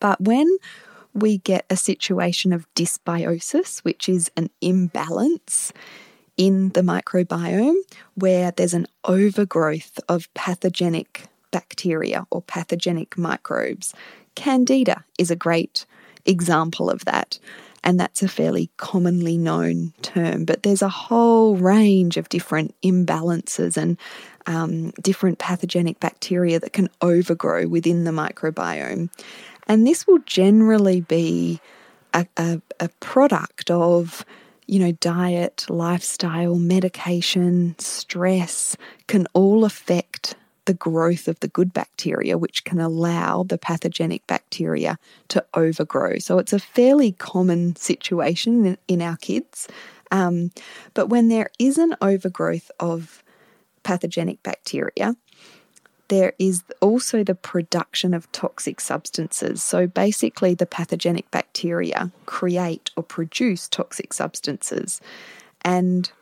But 0.00 0.20
when 0.20 0.58
we 1.14 1.38
get 1.38 1.64
a 1.70 1.76
situation 1.76 2.52
of 2.52 2.66
dysbiosis, 2.74 3.78
which 3.80 4.08
is 4.08 4.30
an 4.36 4.50
imbalance 4.60 5.72
in 6.36 6.70
the 6.70 6.80
microbiome 6.80 7.76
where 8.14 8.50
there's 8.50 8.74
an 8.74 8.86
overgrowth 9.04 10.00
of 10.08 10.32
pathogenic 10.34 11.24
bacteria 11.52 12.26
or 12.30 12.42
pathogenic 12.42 13.16
microbes. 13.16 13.94
Candida 14.34 15.04
is 15.18 15.30
a 15.30 15.36
great 15.36 15.86
example 16.26 16.90
of 16.90 17.04
that. 17.04 17.38
And 17.84 17.98
that's 17.98 18.22
a 18.22 18.28
fairly 18.28 18.70
commonly 18.76 19.36
known 19.36 19.92
term, 20.02 20.44
but 20.44 20.62
there's 20.62 20.82
a 20.82 20.88
whole 20.88 21.56
range 21.56 22.16
of 22.16 22.28
different 22.28 22.74
imbalances 22.82 23.76
and 23.76 23.98
um, 24.46 24.90
different 25.02 25.38
pathogenic 25.38 25.98
bacteria 25.98 26.60
that 26.60 26.72
can 26.72 26.88
overgrow 27.00 27.66
within 27.66 28.04
the 28.04 28.12
microbiome. 28.12 29.08
And 29.66 29.86
this 29.86 30.06
will 30.06 30.20
generally 30.26 31.00
be 31.00 31.60
a, 32.14 32.26
a, 32.36 32.60
a 32.78 32.88
product 33.00 33.70
of 33.70 34.24
you 34.66 34.78
know, 34.78 34.92
diet, 34.92 35.66
lifestyle, 35.68 36.54
medication, 36.54 37.74
stress 37.78 38.76
can 39.06 39.26
all 39.34 39.64
affect 39.64 40.34
the 40.64 40.74
growth 40.74 41.28
of 41.28 41.40
the 41.40 41.48
good 41.48 41.72
bacteria, 41.72 42.38
which 42.38 42.64
can 42.64 42.78
allow 42.78 43.42
the 43.42 43.58
pathogenic 43.58 44.26
bacteria 44.26 44.98
to 45.28 45.44
overgrow. 45.54 46.18
So 46.18 46.38
it's 46.38 46.52
a 46.52 46.58
fairly 46.58 47.12
common 47.12 47.76
situation 47.76 48.64
in, 48.64 48.78
in 48.88 49.02
our 49.02 49.16
kids. 49.16 49.68
Um, 50.10 50.52
but 50.94 51.08
when 51.08 51.28
there 51.28 51.50
is 51.58 51.78
an 51.78 51.96
overgrowth 52.00 52.70
of 52.78 53.22
pathogenic 53.82 54.42
bacteria, 54.42 55.16
there 56.08 56.34
is 56.38 56.62
also 56.80 57.24
the 57.24 57.34
production 57.34 58.12
of 58.12 58.30
toxic 58.32 58.80
substances. 58.80 59.62
So 59.62 59.86
basically, 59.86 60.54
the 60.54 60.66
pathogenic 60.66 61.30
bacteria 61.30 62.12
create 62.26 62.90
or 62.96 63.02
produce 63.02 63.66
toxic 63.66 64.12
substances, 64.12 65.00
and 65.64 66.12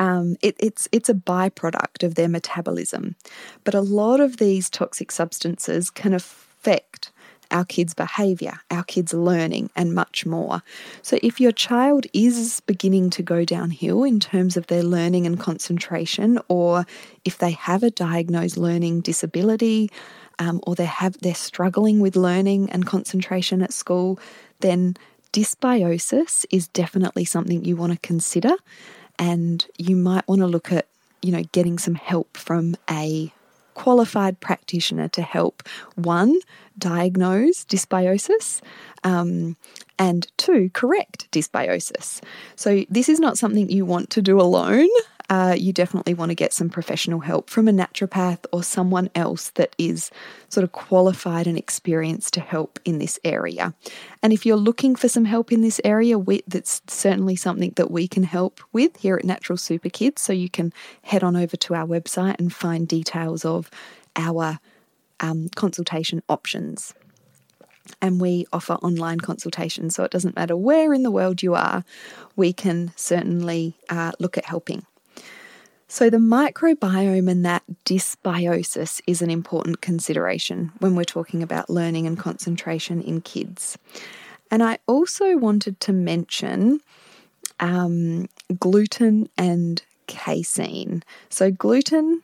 um, 0.00 0.36
it, 0.40 0.56
it's 0.58 0.88
it's 0.90 1.08
a 1.08 1.14
byproduct 1.14 2.02
of 2.02 2.16
their 2.16 2.28
metabolism. 2.28 3.14
But 3.62 3.74
a 3.74 3.80
lot 3.80 4.18
of 4.18 4.38
these 4.38 4.68
toxic 4.68 5.12
substances 5.12 5.90
can 5.90 6.14
affect 6.14 7.12
our 7.50 7.64
kids' 7.64 7.94
behaviour, 7.94 8.60
our 8.70 8.84
kids' 8.84 9.12
learning, 9.12 9.70
and 9.76 9.92
much 9.94 10.24
more. 10.24 10.62
So, 11.02 11.18
if 11.22 11.40
your 11.40 11.52
child 11.52 12.06
is 12.12 12.60
beginning 12.60 13.10
to 13.10 13.22
go 13.22 13.44
downhill 13.44 14.02
in 14.02 14.20
terms 14.20 14.56
of 14.56 14.68
their 14.68 14.82
learning 14.82 15.26
and 15.26 15.38
concentration, 15.38 16.38
or 16.48 16.86
if 17.24 17.38
they 17.38 17.50
have 17.52 17.82
a 17.82 17.90
diagnosed 17.90 18.56
learning 18.56 19.02
disability, 19.02 19.90
um, 20.38 20.60
or 20.66 20.74
they 20.74 20.86
have 20.86 21.18
they're 21.20 21.34
struggling 21.34 22.00
with 22.00 22.16
learning 22.16 22.70
and 22.70 22.86
concentration 22.86 23.60
at 23.60 23.72
school, 23.72 24.18
then 24.60 24.96
dysbiosis 25.32 26.46
is 26.50 26.68
definitely 26.68 27.24
something 27.24 27.64
you 27.64 27.76
want 27.76 27.92
to 27.92 27.98
consider, 27.98 28.54
and 29.20 29.64
you 29.78 29.94
might 29.94 30.26
want 30.26 30.40
to 30.40 30.48
look 30.48 30.72
at 30.72 30.88
you 31.22 31.30
know 31.30 31.44
getting 31.52 31.78
some 31.78 31.94
help 31.94 32.36
from 32.36 32.74
a 32.90 33.32
qualified 33.74 34.40
practitioner 34.40 35.08
to 35.08 35.22
help 35.22 35.62
one, 35.94 36.38
diagnose 36.76 37.64
dysbiosis, 37.64 38.60
um, 39.04 39.56
and 39.98 40.26
two, 40.36 40.70
correct 40.74 41.30
dysbiosis. 41.30 42.20
So, 42.56 42.84
this 42.90 43.08
is 43.08 43.20
not 43.20 43.38
something 43.38 43.70
you 43.70 43.86
want 43.86 44.10
to 44.10 44.22
do 44.22 44.40
alone 44.40 44.88
uh, 45.30 45.54
you 45.56 45.72
definitely 45.72 46.12
want 46.12 46.30
to 46.30 46.34
get 46.34 46.52
some 46.52 46.68
professional 46.68 47.20
help 47.20 47.48
from 47.48 47.68
a 47.68 47.72
naturopath 47.72 48.44
or 48.52 48.64
someone 48.64 49.08
else 49.14 49.50
that 49.50 49.74
is 49.78 50.10
sort 50.48 50.64
of 50.64 50.72
qualified 50.72 51.46
and 51.46 51.56
experienced 51.56 52.34
to 52.34 52.40
help 52.40 52.80
in 52.84 52.98
this 52.98 53.18
area. 53.22 53.72
And 54.24 54.32
if 54.32 54.44
you're 54.44 54.56
looking 54.56 54.96
for 54.96 55.08
some 55.08 55.24
help 55.24 55.52
in 55.52 55.62
this 55.62 55.80
area, 55.84 56.18
we, 56.18 56.42
that's 56.48 56.82
certainly 56.88 57.36
something 57.36 57.72
that 57.76 57.92
we 57.92 58.08
can 58.08 58.24
help 58.24 58.60
with 58.72 58.96
here 58.96 59.16
at 59.16 59.24
Natural 59.24 59.56
Super 59.56 59.88
Kids. 59.88 60.20
So 60.20 60.32
you 60.32 60.50
can 60.50 60.72
head 61.02 61.22
on 61.22 61.36
over 61.36 61.56
to 61.56 61.74
our 61.74 61.86
website 61.86 62.40
and 62.40 62.52
find 62.52 62.88
details 62.88 63.44
of 63.44 63.70
our 64.16 64.58
um, 65.20 65.48
consultation 65.54 66.22
options 66.28 66.92
and 68.02 68.20
we 68.20 68.46
offer 68.52 68.74
online 68.74 69.18
consultations. 69.18 69.94
So 69.94 70.04
it 70.04 70.10
doesn't 70.10 70.36
matter 70.36 70.56
where 70.56 70.92
in 70.94 71.02
the 71.02 71.10
world 71.10 71.42
you 71.42 71.54
are, 71.54 71.84
we 72.36 72.52
can 72.52 72.92
certainly 72.96 73.76
uh, 73.88 74.12
look 74.18 74.38
at 74.38 74.44
helping. 74.44 74.86
So, 75.92 76.08
the 76.08 76.18
microbiome 76.18 77.28
and 77.28 77.44
that 77.44 77.64
dysbiosis 77.84 79.00
is 79.08 79.22
an 79.22 79.28
important 79.28 79.80
consideration 79.80 80.70
when 80.78 80.94
we're 80.94 81.02
talking 81.02 81.42
about 81.42 81.68
learning 81.68 82.06
and 82.06 82.16
concentration 82.16 83.02
in 83.02 83.22
kids. 83.22 83.76
And 84.52 84.62
I 84.62 84.78
also 84.86 85.36
wanted 85.36 85.80
to 85.80 85.92
mention 85.92 86.78
um, 87.58 88.28
gluten 88.60 89.28
and 89.36 89.82
casein. 90.06 91.02
So, 91.28 91.50
gluten 91.50 92.22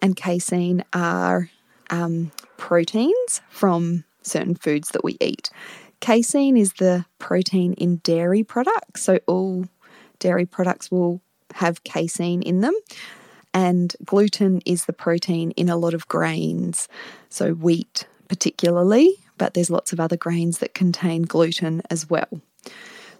and 0.00 0.16
casein 0.16 0.82
are 0.94 1.50
um, 1.90 2.32
proteins 2.56 3.42
from 3.50 4.04
certain 4.22 4.54
foods 4.54 4.92
that 4.92 5.04
we 5.04 5.18
eat. 5.20 5.50
Casein 6.00 6.56
is 6.56 6.72
the 6.72 7.04
protein 7.18 7.74
in 7.74 7.96
dairy 7.96 8.42
products, 8.42 9.02
so 9.02 9.18
all 9.26 9.66
dairy 10.18 10.46
products 10.46 10.90
will 10.90 11.20
have 11.54 11.84
casein 11.84 12.42
in 12.42 12.60
them. 12.60 12.74
And 13.54 13.96
gluten 14.04 14.60
is 14.66 14.84
the 14.84 14.92
protein 14.92 15.52
in 15.52 15.68
a 15.68 15.76
lot 15.76 15.94
of 15.94 16.08
grains, 16.08 16.88
so 17.30 17.52
wheat 17.52 18.06
particularly, 18.28 19.14
but 19.38 19.54
there's 19.54 19.70
lots 19.70 19.92
of 19.92 20.00
other 20.00 20.16
grains 20.16 20.58
that 20.58 20.74
contain 20.74 21.22
gluten 21.22 21.82
as 21.90 22.10
well. 22.10 22.40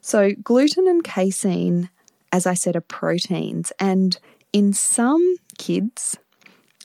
So, 0.01 0.33
gluten 0.43 0.87
and 0.87 1.03
casein, 1.03 1.91
as 2.33 2.47
I 2.47 2.55
said, 2.55 2.77
are 2.77 2.81
proteins, 2.81 3.73
and 3.81 4.19
in 4.53 4.73
some 4.73 5.37
kids, 5.59 6.17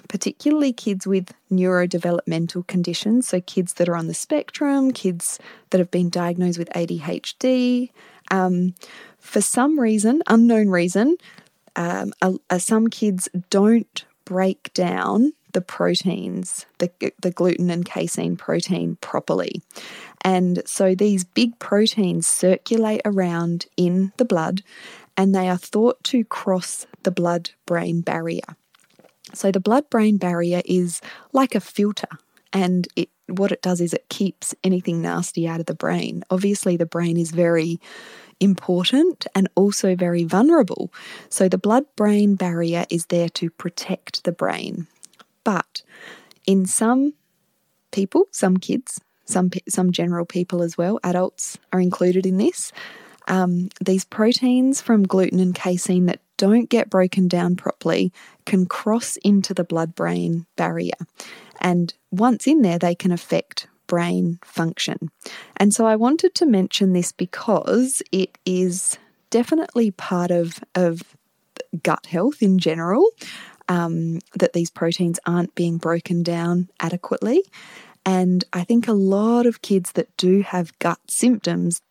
particularly 0.08 0.73
kids 0.73 1.06
with 1.06 1.34
neurodevelopmental 1.51 2.65
conditions, 2.67 3.27
so 3.27 3.41
kids 3.41 3.73
that 3.73 3.88
are 3.88 3.95
on 3.95 4.08
the 4.08 4.13
spectrum, 4.13 4.91
kids 4.91 5.39
that 5.69 5.80
have 5.80 5.91
been 5.91 6.10
diagnosed 6.10 6.58
with 6.58 6.69
ADHD. 6.69 7.91
Um, 8.32 8.75
for 9.21 9.41
some 9.41 9.79
reason, 9.79 10.21
unknown 10.27 10.69
reason, 10.69 11.15
um, 11.75 12.13
uh, 12.21 12.34
uh, 12.49 12.57
some 12.57 12.89
kids 12.89 13.29
don't 13.49 14.05
break 14.25 14.73
down 14.73 15.34
the 15.53 15.62
proteins, 15.62 16.65
the, 16.79 16.91
the 17.21 17.31
gluten 17.31 17.69
and 17.69 17.86
casein 17.86 18.38
protein 18.38 18.97
properly. 19.01 19.62
And 20.21 20.62
so 20.65 20.95
these 20.95 21.23
big 21.23 21.57
proteins 21.60 22.27
circulate 22.27 23.01
around 23.05 23.65
in 23.75 24.13
the 24.17 24.25
blood 24.25 24.63
and 25.17 25.36
they 25.36 25.49
are 25.49 25.57
thought 25.57 26.03
to 26.05 26.23
cross 26.23 26.88
the 27.03 27.12
blood 27.12 27.51
brain 27.65 28.01
barrier. 28.01 28.55
So 29.34 29.51
the 29.51 29.60
blood 29.60 29.89
brain 29.89 30.17
barrier 30.17 30.62
is 30.65 31.01
like 31.31 31.55
a 31.55 31.60
filter, 31.60 32.07
and 32.51 32.88
it 32.95 33.10
what 33.27 33.51
it 33.51 33.62
does 33.62 33.79
is 33.79 33.93
it 33.93 34.10
keeps 34.10 34.53
anything 34.63 35.01
nasty 35.01 35.47
out 35.47 35.62
of 35.62 35.65
the 35.65 35.73
brain. 35.73 36.23
Obviously, 36.29 36.75
the 36.75 36.86
brain 36.86 37.17
is 37.17 37.31
very 37.31 37.79
important 38.41 39.27
and 39.34 39.47
also 39.56 39.95
very 39.95 40.25
vulnerable. 40.25 40.91
So 41.30 41.47
the 41.47 41.58
blood 41.58 41.86
brain 41.95 42.36
barrier 42.36 42.86
is 42.89 43.06
there 43.06 43.30
to 43.30 43.49
protect 43.51 44.25
the 44.25 44.32
brain. 44.32 44.88
But 45.43 45.84
in 46.45 46.65
some 46.65 47.13
people, 47.91 48.25
some 48.32 48.58
kids, 48.58 48.99
some 49.25 49.51
some 49.69 49.91
general 49.91 50.25
people 50.25 50.62
as 50.62 50.77
well, 50.77 50.99
adults 51.04 51.58
are 51.71 51.80
included 51.80 52.25
in 52.25 52.38
this. 52.38 52.73
Um, 53.27 53.69
these 53.80 54.04
proteins 54.04 54.82
from 54.82 55.04
gluten 55.04 55.39
and 55.39 55.56
casein 55.56 56.08
that 56.08 56.21
don't 56.38 56.69
get 56.69 56.89
broken 56.89 57.27
down 57.27 57.56
properly 57.56 58.12
can 58.45 58.65
cross 58.65 59.15
into 59.17 59.54
the 59.54 59.63
blood 59.63 59.93
brain 59.93 60.47
barrier. 60.56 60.97
And 61.60 61.93
once 62.10 62.47
in 62.47 62.63
there, 62.63 62.80
they 62.80 62.95
can 62.95 63.12
affect 63.12 63.67
brain 63.91 64.39
function. 64.41 65.12
And 65.58 65.73
so 65.73 65.86
I 65.86 65.97
wanted 65.97 66.34
to 66.36 66.45
mention 66.45 66.93
this 66.93 67.12
because 67.12 68.01
it 68.13 68.38
is 68.45 68.97
definitely 69.32 69.91
part 69.91 70.32
of, 70.32 70.60
of 70.75 71.01
gut 71.84 72.06
health 72.06 72.41
in 72.41 72.58
general. 72.58 73.06
Um, 73.67 74.19
that 74.36 74.54
these 74.54 74.69
proteins 74.69 75.19
aren't 75.25 75.56
being 75.56 75.77
broken 75.77 76.23
down 76.23 76.67
adequately. 76.82 77.43
And 78.06 78.43
I 78.51 78.63
think 78.65 78.88
a 78.88 78.93
lot 78.93 79.45
of 79.45 79.62
kids 79.62 79.93
that 79.93 80.10
do 80.17 80.41
have 80.41 80.77
gut 80.80 80.99
symptoms 81.08 81.82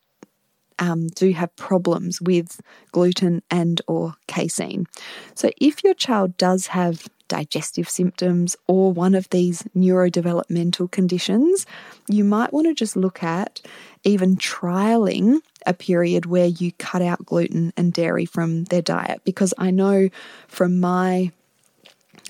um, 0.78 1.06
do 1.08 1.32
have 1.32 1.54
problems 1.56 2.20
with 2.20 2.60
gluten 2.92 3.42
and 3.50 3.80
or 3.86 4.14
casein. 4.26 4.86
So 5.34 5.50
if 5.58 5.84
your 5.84 5.94
child 5.94 6.36
does 6.36 6.68
have 6.68 7.08
digestive 7.30 7.88
symptoms 7.88 8.56
or 8.66 8.92
one 8.92 9.14
of 9.14 9.30
these 9.30 9.62
neurodevelopmental 9.74 10.90
conditions, 10.90 11.64
you 12.08 12.24
might 12.24 12.52
want 12.52 12.66
to 12.66 12.74
just 12.74 12.96
look 12.96 13.22
at 13.22 13.62
even 14.02 14.36
trialing 14.36 15.38
a 15.64 15.72
period 15.72 16.26
where 16.26 16.46
you 16.46 16.72
cut 16.72 17.00
out 17.00 17.24
gluten 17.24 17.72
and 17.76 17.92
dairy 17.92 18.26
from 18.26 18.64
their 18.64 18.82
diet. 18.82 19.22
Because 19.24 19.54
I 19.56 19.70
know 19.70 20.08
from 20.48 20.80
my 20.80 21.30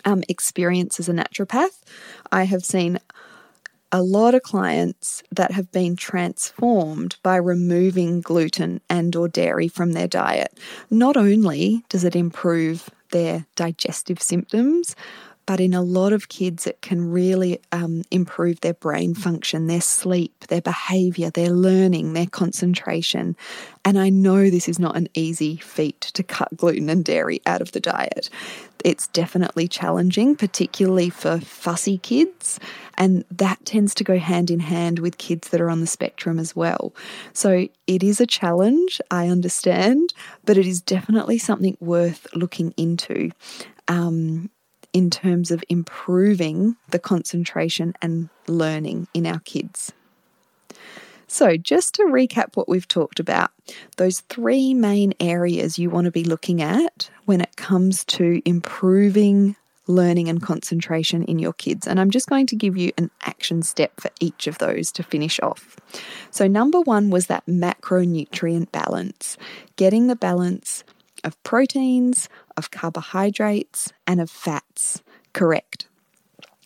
um, 0.04 0.22
experience 0.28 1.00
as 1.00 1.08
a 1.08 1.14
naturopath, 1.14 1.80
I 2.30 2.44
have 2.44 2.64
seen 2.64 2.98
a 3.92 4.02
lot 4.02 4.34
of 4.34 4.42
clients 4.42 5.22
that 5.32 5.50
have 5.52 5.72
been 5.72 5.96
transformed 5.96 7.16
by 7.22 7.36
removing 7.36 8.20
gluten 8.20 8.80
and 8.88 9.16
or 9.16 9.28
dairy 9.28 9.66
from 9.66 9.92
their 9.92 10.06
diet. 10.06 10.58
Not 10.90 11.16
only 11.16 11.84
does 11.88 12.04
it 12.04 12.14
improve 12.14 12.90
their 13.10 13.46
digestive 13.56 14.20
symptoms, 14.20 14.96
but 15.46 15.58
in 15.58 15.74
a 15.74 15.82
lot 15.82 16.12
of 16.12 16.28
kids, 16.28 16.66
it 16.66 16.80
can 16.80 17.10
really 17.10 17.58
um, 17.72 18.02
improve 18.12 18.60
their 18.60 18.74
brain 18.74 19.14
function, 19.14 19.66
their 19.66 19.80
sleep, 19.80 20.46
their 20.46 20.60
behavior, 20.60 21.30
their 21.30 21.50
learning, 21.50 22.12
their 22.12 22.26
concentration. 22.26 23.36
And 23.84 23.98
I 23.98 24.10
know 24.10 24.48
this 24.48 24.68
is 24.68 24.78
not 24.78 24.96
an 24.96 25.08
easy 25.14 25.56
feat 25.56 26.00
to 26.02 26.22
cut 26.22 26.56
gluten 26.56 26.88
and 26.88 27.04
dairy 27.04 27.40
out 27.46 27.60
of 27.62 27.72
the 27.72 27.80
diet. 27.80 28.30
It's 28.84 29.06
definitely 29.08 29.68
challenging, 29.68 30.36
particularly 30.36 31.10
for 31.10 31.40
fussy 31.40 31.98
kids. 31.98 32.58
And 32.96 33.24
that 33.30 33.64
tends 33.64 33.94
to 33.96 34.04
go 34.04 34.18
hand 34.18 34.50
in 34.50 34.60
hand 34.60 34.98
with 34.98 35.18
kids 35.18 35.48
that 35.48 35.60
are 35.60 35.70
on 35.70 35.80
the 35.80 35.86
spectrum 35.86 36.38
as 36.38 36.54
well. 36.54 36.94
So 37.32 37.68
it 37.86 38.02
is 38.02 38.20
a 38.20 38.26
challenge, 38.26 39.00
I 39.10 39.28
understand, 39.28 40.14
but 40.44 40.58
it 40.58 40.66
is 40.66 40.80
definitely 40.80 41.38
something 41.38 41.76
worth 41.80 42.26
looking 42.34 42.72
into. 42.76 43.30
Um, 43.88 44.50
in 44.92 45.08
terms 45.08 45.52
of 45.52 45.62
improving 45.68 46.76
the 46.88 46.98
concentration 46.98 47.94
and 48.02 48.28
learning 48.48 49.06
in 49.14 49.24
our 49.24 49.38
kids. 49.40 49.92
So, 51.32 51.56
just 51.56 51.94
to 51.94 52.02
recap 52.02 52.56
what 52.56 52.68
we've 52.68 52.88
talked 52.88 53.20
about, 53.20 53.52
those 53.98 54.18
three 54.22 54.74
main 54.74 55.14
areas 55.20 55.78
you 55.78 55.88
want 55.88 56.06
to 56.06 56.10
be 56.10 56.24
looking 56.24 56.60
at 56.60 57.08
when 57.24 57.40
it 57.40 57.54
comes 57.54 58.04
to 58.06 58.42
improving 58.44 59.54
learning 59.86 60.28
and 60.28 60.42
concentration 60.42 61.22
in 61.22 61.38
your 61.38 61.52
kids. 61.52 61.86
And 61.86 62.00
I'm 62.00 62.10
just 62.10 62.28
going 62.28 62.46
to 62.46 62.56
give 62.56 62.76
you 62.76 62.90
an 62.98 63.12
action 63.22 63.62
step 63.62 64.00
for 64.00 64.10
each 64.18 64.48
of 64.48 64.58
those 64.58 64.90
to 64.90 65.04
finish 65.04 65.38
off. 65.38 65.76
So, 66.32 66.48
number 66.48 66.80
one 66.80 67.10
was 67.10 67.28
that 67.28 67.46
macronutrient 67.46 68.72
balance, 68.72 69.36
getting 69.76 70.08
the 70.08 70.16
balance 70.16 70.82
of 71.22 71.40
proteins, 71.44 72.28
of 72.56 72.72
carbohydrates, 72.72 73.92
and 74.04 74.20
of 74.20 74.30
fats 74.30 75.00
correct. 75.32 75.86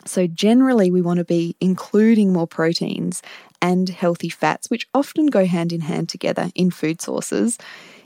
So, 0.07 0.27
generally, 0.27 0.90
we 0.90 1.03
want 1.03 1.18
to 1.18 1.24
be 1.24 1.55
including 1.61 2.33
more 2.33 2.46
proteins 2.46 3.22
and 3.64 3.88
healthy 3.88 4.29
fats, 4.29 4.68
which 4.68 4.87
often 4.92 5.29
go 5.29 5.46
hand 5.46 5.72
in 5.72 5.81
hand 5.81 6.07
together 6.11 6.50
in 6.55 6.70
food 6.70 7.00
sources, 7.00 7.57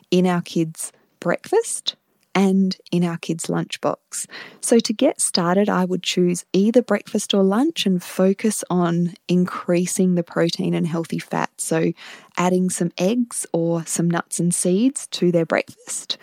in 0.08 0.24
our 0.24 0.40
kids' 0.40 0.92
breakfast 1.18 1.96
and 2.32 2.76
in 2.92 3.02
our 3.02 3.16
kids' 3.16 3.46
lunchbox. 3.46 4.28
So, 4.60 4.78
to 4.78 4.92
get 4.92 5.20
started, 5.20 5.68
I 5.68 5.84
would 5.84 6.04
choose 6.04 6.44
either 6.52 6.80
breakfast 6.80 7.34
or 7.34 7.42
lunch 7.42 7.86
and 7.86 8.00
focus 8.00 8.62
on 8.70 9.14
increasing 9.26 10.14
the 10.14 10.22
protein 10.22 10.74
and 10.74 10.86
healthy 10.86 11.18
fats. 11.18 11.64
So, 11.64 11.92
adding 12.36 12.70
some 12.70 12.92
eggs 12.96 13.44
or 13.52 13.84
some 13.84 14.08
nuts 14.08 14.38
and 14.38 14.54
seeds 14.54 15.08
to 15.08 15.32
their 15.32 15.46
breakfast 15.46 16.18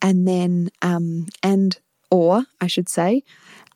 and 0.00 0.26
then 0.26 0.70
um, 0.80 1.26
and 1.42 1.78
or 2.10 2.44
I 2.62 2.66
should 2.66 2.88
say, 2.88 3.24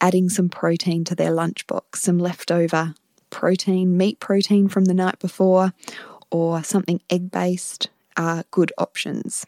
adding 0.00 0.30
some 0.30 0.48
protein 0.48 1.04
to 1.04 1.14
their 1.14 1.30
lunchbox, 1.30 1.96
some 1.96 2.18
leftover 2.18 2.94
protein, 3.30 3.96
meat 3.96 4.20
protein 4.20 4.68
from 4.68 4.86
the 4.86 4.94
night 4.94 5.18
before, 5.18 5.72
or 6.30 6.62
something 6.62 7.00
egg 7.10 7.30
based 7.30 7.88
are 8.16 8.44
good 8.50 8.72
options. 8.78 9.44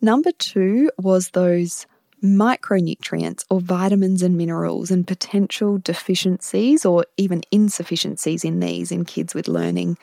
Number 0.00 0.32
two 0.32 0.90
was 0.98 1.30
those 1.30 1.86
micronutrients 2.22 3.44
or 3.50 3.60
vitamins 3.60 4.22
and 4.22 4.36
minerals 4.36 4.90
and 4.90 5.06
potential 5.06 5.78
deficiencies 5.78 6.84
or 6.84 7.04
even 7.16 7.42
insufficiencies 7.50 8.44
in 8.44 8.60
these 8.60 8.92
in 8.92 9.04
kids 9.04 9.34
with 9.34 9.48
learning 9.48 9.98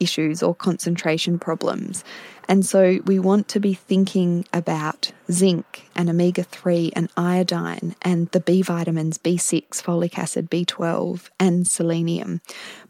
issues 0.00 0.42
or 0.42 0.54
concentration 0.54 1.38
problems. 1.38 2.02
And 2.50 2.66
so 2.66 2.98
we 3.06 3.20
want 3.20 3.46
to 3.50 3.60
be 3.60 3.74
thinking 3.74 4.44
about 4.52 5.12
zinc 5.30 5.88
and 5.94 6.10
omega 6.10 6.42
3 6.42 6.90
and 6.96 7.08
iodine 7.16 7.94
and 8.02 8.28
the 8.32 8.40
B 8.40 8.60
vitamins 8.60 9.18
B6, 9.18 9.68
folic 9.80 10.18
acid, 10.18 10.50
B12, 10.50 11.30
and 11.38 11.68
selenium. 11.68 12.40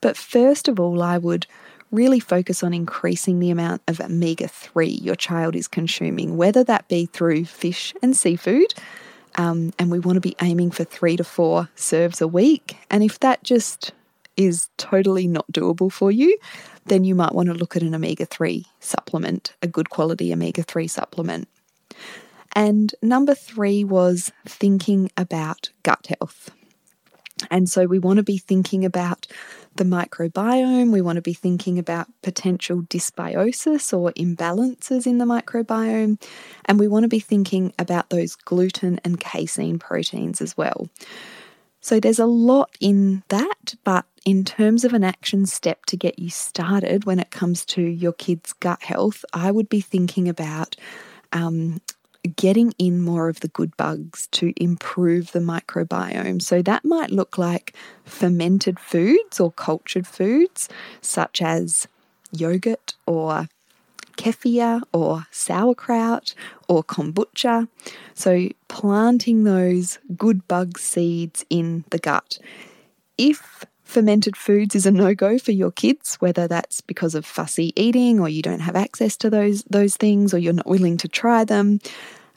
But 0.00 0.16
first 0.16 0.66
of 0.66 0.80
all, 0.80 1.02
I 1.02 1.18
would 1.18 1.46
really 1.90 2.20
focus 2.20 2.62
on 2.62 2.72
increasing 2.72 3.38
the 3.38 3.50
amount 3.50 3.82
of 3.86 4.00
omega 4.00 4.48
3 4.48 4.86
your 4.88 5.14
child 5.14 5.54
is 5.54 5.68
consuming, 5.68 6.38
whether 6.38 6.64
that 6.64 6.88
be 6.88 7.04
through 7.04 7.44
fish 7.44 7.92
and 8.00 8.16
seafood. 8.16 8.72
Um, 9.34 9.74
and 9.78 9.90
we 9.90 9.98
want 9.98 10.16
to 10.16 10.20
be 10.20 10.36
aiming 10.40 10.70
for 10.70 10.84
three 10.84 11.18
to 11.18 11.24
four 11.24 11.68
serves 11.74 12.22
a 12.22 12.26
week. 12.26 12.78
And 12.88 13.02
if 13.02 13.20
that 13.20 13.44
just 13.44 13.92
is 14.40 14.68
totally 14.76 15.26
not 15.26 15.50
doable 15.52 15.92
for 15.92 16.10
you, 16.10 16.38
then 16.86 17.04
you 17.04 17.14
might 17.14 17.34
want 17.34 17.48
to 17.48 17.54
look 17.54 17.76
at 17.76 17.82
an 17.82 17.94
omega 17.94 18.26
3 18.26 18.64
supplement, 18.80 19.54
a 19.62 19.66
good 19.66 19.90
quality 19.90 20.32
omega 20.32 20.62
3 20.62 20.88
supplement. 20.88 21.48
And 22.54 22.94
number 23.00 23.34
three 23.34 23.84
was 23.84 24.32
thinking 24.44 25.10
about 25.16 25.70
gut 25.84 26.08
health. 26.08 26.50
And 27.50 27.68
so 27.68 27.86
we 27.86 27.98
want 27.98 28.18
to 28.18 28.22
be 28.22 28.38
thinking 28.38 28.84
about 28.84 29.26
the 29.76 29.84
microbiome, 29.84 30.92
we 30.92 31.00
want 31.00 31.16
to 31.16 31.22
be 31.22 31.32
thinking 31.32 31.78
about 31.78 32.08
potential 32.22 32.82
dysbiosis 32.82 33.96
or 33.96 34.12
imbalances 34.12 35.06
in 35.06 35.18
the 35.18 35.24
microbiome, 35.24 36.20
and 36.66 36.78
we 36.78 36.88
want 36.88 37.04
to 37.04 37.08
be 37.08 37.20
thinking 37.20 37.72
about 37.78 38.10
those 38.10 38.34
gluten 38.34 39.00
and 39.04 39.20
casein 39.20 39.78
proteins 39.78 40.40
as 40.40 40.56
well. 40.56 40.88
So 41.80 41.98
there's 41.98 42.18
a 42.18 42.26
lot 42.26 42.76
in 42.80 43.22
that, 43.28 43.74
but 43.84 44.04
in 44.24 44.44
terms 44.44 44.84
of 44.84 44.92
an 44.92 45.02
action 45.02 45.46
step 45.46 45.86
to 45.86 45.96
get 45.96 46.18
you 46.18 46.28
started 46.28 47.04
when 47.04 47.18
it 47.18 47.30
comes 47.30 47.64
to 47.66 47.82
your 47.82 48.12
kids' 48.12 48.52
gut 48.52 48.82
health, 48.82 49.24
I 49.32 49.50
would 49.50 49.68
be 49.68 49.80
thinking 49.80 50.28
about 50.28 50.76
um, 51.32 51.80
getting 52.36 52.72
in 52.78 53.00
more 53.00 53.28
of 53.28 53.40
the 53.40 53.48
good 53.48 53.76
bugs 53.76 54.28
to 54.32 54.52
improve 54.56 55.32
the 55.32 55.38
microbiome. 55.38 56.42
So 56.42 56.60
that 56.62 56.84
might 56.84 57.10
look 57.10 57.38
like 57.38 57.74
fermented 58.04 58.78
foods 58.78 59.40
or 59.40 59.50
cultured 59.52 60.06
foods, 60.06 60.68
such 61.00 61.40
as 61.40 61.88
yogurt 62.30 62.94
or 63.06 63.48
kefir 64.20 64.82
or 64.92 65.26
sauerkraut 65.30 66.34
or 66.68 66.84
kombucha. 66.84 67.68
So 68.14 68.48
planting 68.68 69.44
those 69.44 69.98
good 70.14 70.46
bug 70.46 70.78
seeds 70.78 71.44
in 71.48 71.84
the 71.88 71.98
gut. 71.98 72.38
If 73.16 73.64
fermented 73.82 74.36
foods 74.36 74.74
is 74.74 74.84
a 74.84 74.90
no-go 74.90 75.38
for 75.38 75.52
your 75.52 75.72
kids, 75.72 76.16
whether 76.16 76.46
that's 76.46 76.82
because 76.82 77.14
of 77.14 77.24
fussy 77.24 77.72
eating 77.76 78.20
or 78.20 78.28
you 78.28 78.42
don't 78.42 78.60
have 78.60 78.76
access 78.76 79.16
to 79.16 79.30
those 79.30 79.64
those 79.64 79.96
things 79.96 80.34
or 80.34 80.38
you're 80.38 80.52
not 80.52 80.66
willing 80.66 80.98
to 80.98 81.08
try 81.08 81.44
them, 81.44 81.80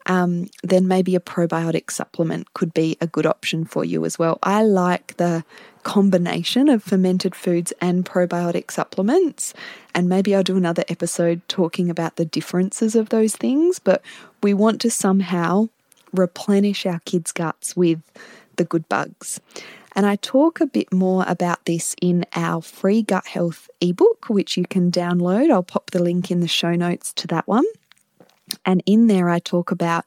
um, 0.06 0.50
then 0.64 0.88
maybe 0.88 1.16
a 1.16 1.20
probiotic 1.20 1.92
supplement 1.92 2.54
could 2.54 2.74
be 2.74 2.98
a 3.00 3.08
good 3.08 3.26
option 3.26 3.66
for 3.66 3.86
you 3.86 4.06
as 4.06 4.20
well. 4.20 4.40
I 4.44 4.64
like 4.64 5.18
the 5.18 5.44
combination 5.84 6.70
of 6.70 6.84
fermented 6.84 7.36
foods 7.36 7.74
and 7.82 8.06
probiotic 8.06 8.72
supplements, 8.72 9.54
and 9.94 10.10
maybe 10.10 10.36
I'll 10.36 10.44
do 10.44 10.58
another 10.58 10.84
episode 10.88 11.42
talking 11.48 11.90
about 11.90 12.16
the 12.16 12.26
differences 12.26 12.96
of 12.96 13.10
those 13.10 13.36
things, 13.36 13.80
but 13.80 14.02
we 14.42 14.54
want 14.54 14.82
to 14.82 14.92
somehow 14.92 15.70
replenish 16.14 16.86
our 16.86 17.00
kids' 17.06 17.32
guts 17.32 17.76
with 17.76 18.00
the 18.56 18.64
good 18.64 18.88
bugs. 18.88 19.40
And 19.96 20.06
I 20.06 20.16
talk 20.18 20.60
a 20.60 20.66
bit 20.66 20.92
more 20.92 21.24
about 21.28 21.66
this 21.66 21.96
in 22.02 22.26
our 22.36 22.62
free 22.62 23.04
gut 23.04 23.28
health 23.28 23.70
ebook, 23.80 24.26
which 24.28 24.58
you 24.58 24.66
can 24.66 24.92
download. 24.92 25.52
I'll 25.52 25.64
pop 25.64 25.92
the 25.92 26.02
link 26.02 26.32
in 26.32 26.40
the 26.40 26.48
show 26.48 26.74
notes 26.74 27.14
to 27.14 27.28
that 27.28 27.48
one. 27.48 27.66
And 28.66 28.84
in 28.86 29.08
there, 29.08 29.30
I 29.30 29.40
talk 29.40 29.72
about 29.72 30.06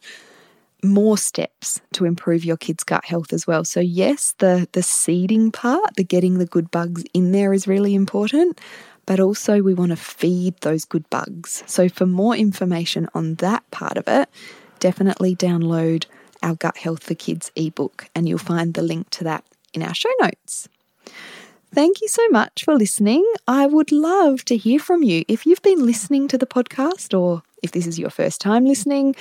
more 0.83 1.19
steps 1.19 1.81
to 1.93 2.05
improve 2.05 2.45
your 2.45 2.57
kids' 2.57 2.85
gut 2.85 3.05
health 3.05 3.33
as 3.33 3.47
well. 3.47 3.65
So 3.65 3.81
yes, 3.81 4.35
the 4.39 4.69
the 4.73 4.83
seeding 4.83 5.51
part, 5.51 5.97
the 5.97 6.05
getting 6.05 6.39
the 6.39 6.47
good 6.47 6.71
bugs 6.71 7.05
in 7.13 7.33
there 7.33 7.53
is 7.53 7.67
really 7.67 7.95
important, 7.95 8.61
but 9.07 9.21
also 9.21 9.63
we 9.63 9.75
want 9.75 9.91
to 9.91 9.97
feed 9.97 10.57
those 10.61 10.85
good 10.85 11.09
bugs. 11.11 11.63
So 11.67 11.89
for 11.89 12.07
more 12.07 12.37
information 12.37 13.09
on 13.15 13.37
that 13.37 13.69
part 13.71 13.97
of 13.97 14.07
it, 14.07 14.29
definitely 14.79 15.35
download 15.35 16.07
our 16.43 16.55
Gut 16.55 16.77
Health 16.77 17.03
for 17.03 17.15
Kids 17.15 17.51
ebook 17.57 18.09
and 18.15 18.29
you'll 18.29 18.39
find 18.39 18.75
the 18.75 18.83
link 18.83 19.11
to 19.11 19.25
that 19.25 19.45
in 19.73 19.83
our 19.83 19.95
show 19.95 20.11
notes. 20.21 20.69
Thank 21.75 22.01
you 22.01 22.09
so 22.09 22.27
much 22.31 22.65
for 22.65 22.75
listening. 22.75 23.25
I 23.47 23.67
would 23.67 23.93
love 23.93 24.45
to 24.47 24.57
hear 24.57 24.79
from 24.79 25.03
you. 25.03 25.25
If 25.29 25.45
you've 25.45 25.63
been 25.63 25.85
listening 25.85 26.29
to 26.29 26.39
the 26.39 26.47
podcast 26.47 27.19
or 27.19 27.43
if 27.63 27.73
this 27.73 27.87
is 27.87 27.99
your 27.99 28.11
first 28.11 28.41
time 28.41 28.65
listening, 28.65 29.15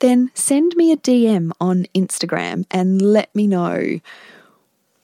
then 0.00 0.30
send 0.34 0.74
me 0.76 0.92
a 0.92 0.96
DM 0.96 1.52
on 1.60 1.86
Instagram 1.94 2.64
and 2.70 3.00
let 3.00 3.34
me 3.34 3.46
know 3.46 4.00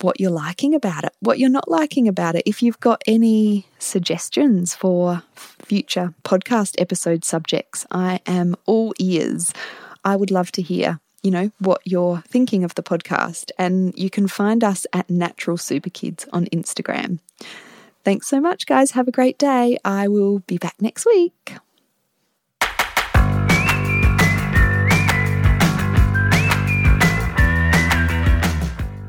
what 0.00 0.20
you're 0.20 0.30
liking 0.30 0.74
about 0.74 1.04
it, 1.04 1.12
what 1.20 1.38
you're 1.38 1.48
not 1.48 1.68
liking 1.68 2.06
about 2.08 2.34
it. 2.34 2.42
If 2.46 2.62
you've 2.62 2.80
got 2.80 3.02
any 3.06 3.66
suggestions 3.78 4.74
for 4.74 5.22
future 5.34 6.14
podcast 6.24 6.74
episode 6.78 7.24
subjects, 7.24 7.86
I 7.90 8.20
am 8.26 8.54
all 8.66 8.92
ears. 8.98 9.52
I 10.04 10.14
would 10.16 10.30
love 10.30 10.52
to 10.52 10.62
hear 10.62 11.00
you 11.22 11.30
know, 11.30 11.50
what 11.58 11.80
you're 11.84 12.22
thinking 12.26 12.64
of 12.64 12.74
the 12.74 12.82
podcast. 12.82 13.50
And 13.58 13.96
you 13.98 14.10
can 14.10 14.28
find 14.28 14.62
us 14.62 14.86
at 14.92 15.08
Natural 15.10 15.56
Super 15.56 15.90
Kids 15.90 16.26
on 16.32 16.46
Instagram. 16.46 17.18
Thanks 18.04 18.26
so 18.26 18.40
much, 18.40 18.66
guys. 18.66 18.92
Have 18.92 19.08
a 19.08 19.12
great 19.12 19.38
day. 19.38 19.78
I 19.84 20.08
will 20.08 20.40
be 20.40 20.58
back 20.58 20.76
next 20.80 21.04
week. 21.04 21.54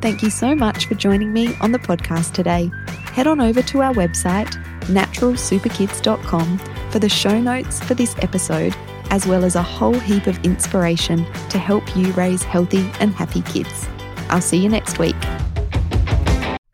Thank 0.02 0.24
you 0.24 0.30
so 0.30 0.56
much 0.56 0.86
for 0.86 0.96
joining 0.96 1.34
me 1.34 1.56
on 1.60 1.74
the 1.74 1.80
podcast 1.80 2.34
today. 2.34 2.72
Head 3.14 3.28
on 3.28 3.42
over 3.42 3.62
to 3.62 3.82
our 3.82 3.94
website, 3.94 4.50
naturalsuperkids.com, 4.86 6.58
for 6.90 7.00
the 7.00 7.10
show 7.10 7.40
notes 7.40 7.84
for 7.84 7.94
this 7.94 8.16
episode 8.20 8.74
as 9.10 9.26
well 9.26 9.44
as 9.44 9.56
a 9.56 9.64
whole 9.64 10.00
heap 10.00 10.28
of 10.28 10.44
inspiration 10.46 11.26
to 11.50 11.58
help 11.58 11.96
you 11.96 12.12
raise 12.14 12.44
healthy 12.44 12.90
and 13.00 13.14
happy 13.14 13.42
kids. 13.42 13.88
I'll 14.30 14.42
see 14.42 14.58
you 14.58 14.70
next 14.70 15.00
week. 15.00 15.16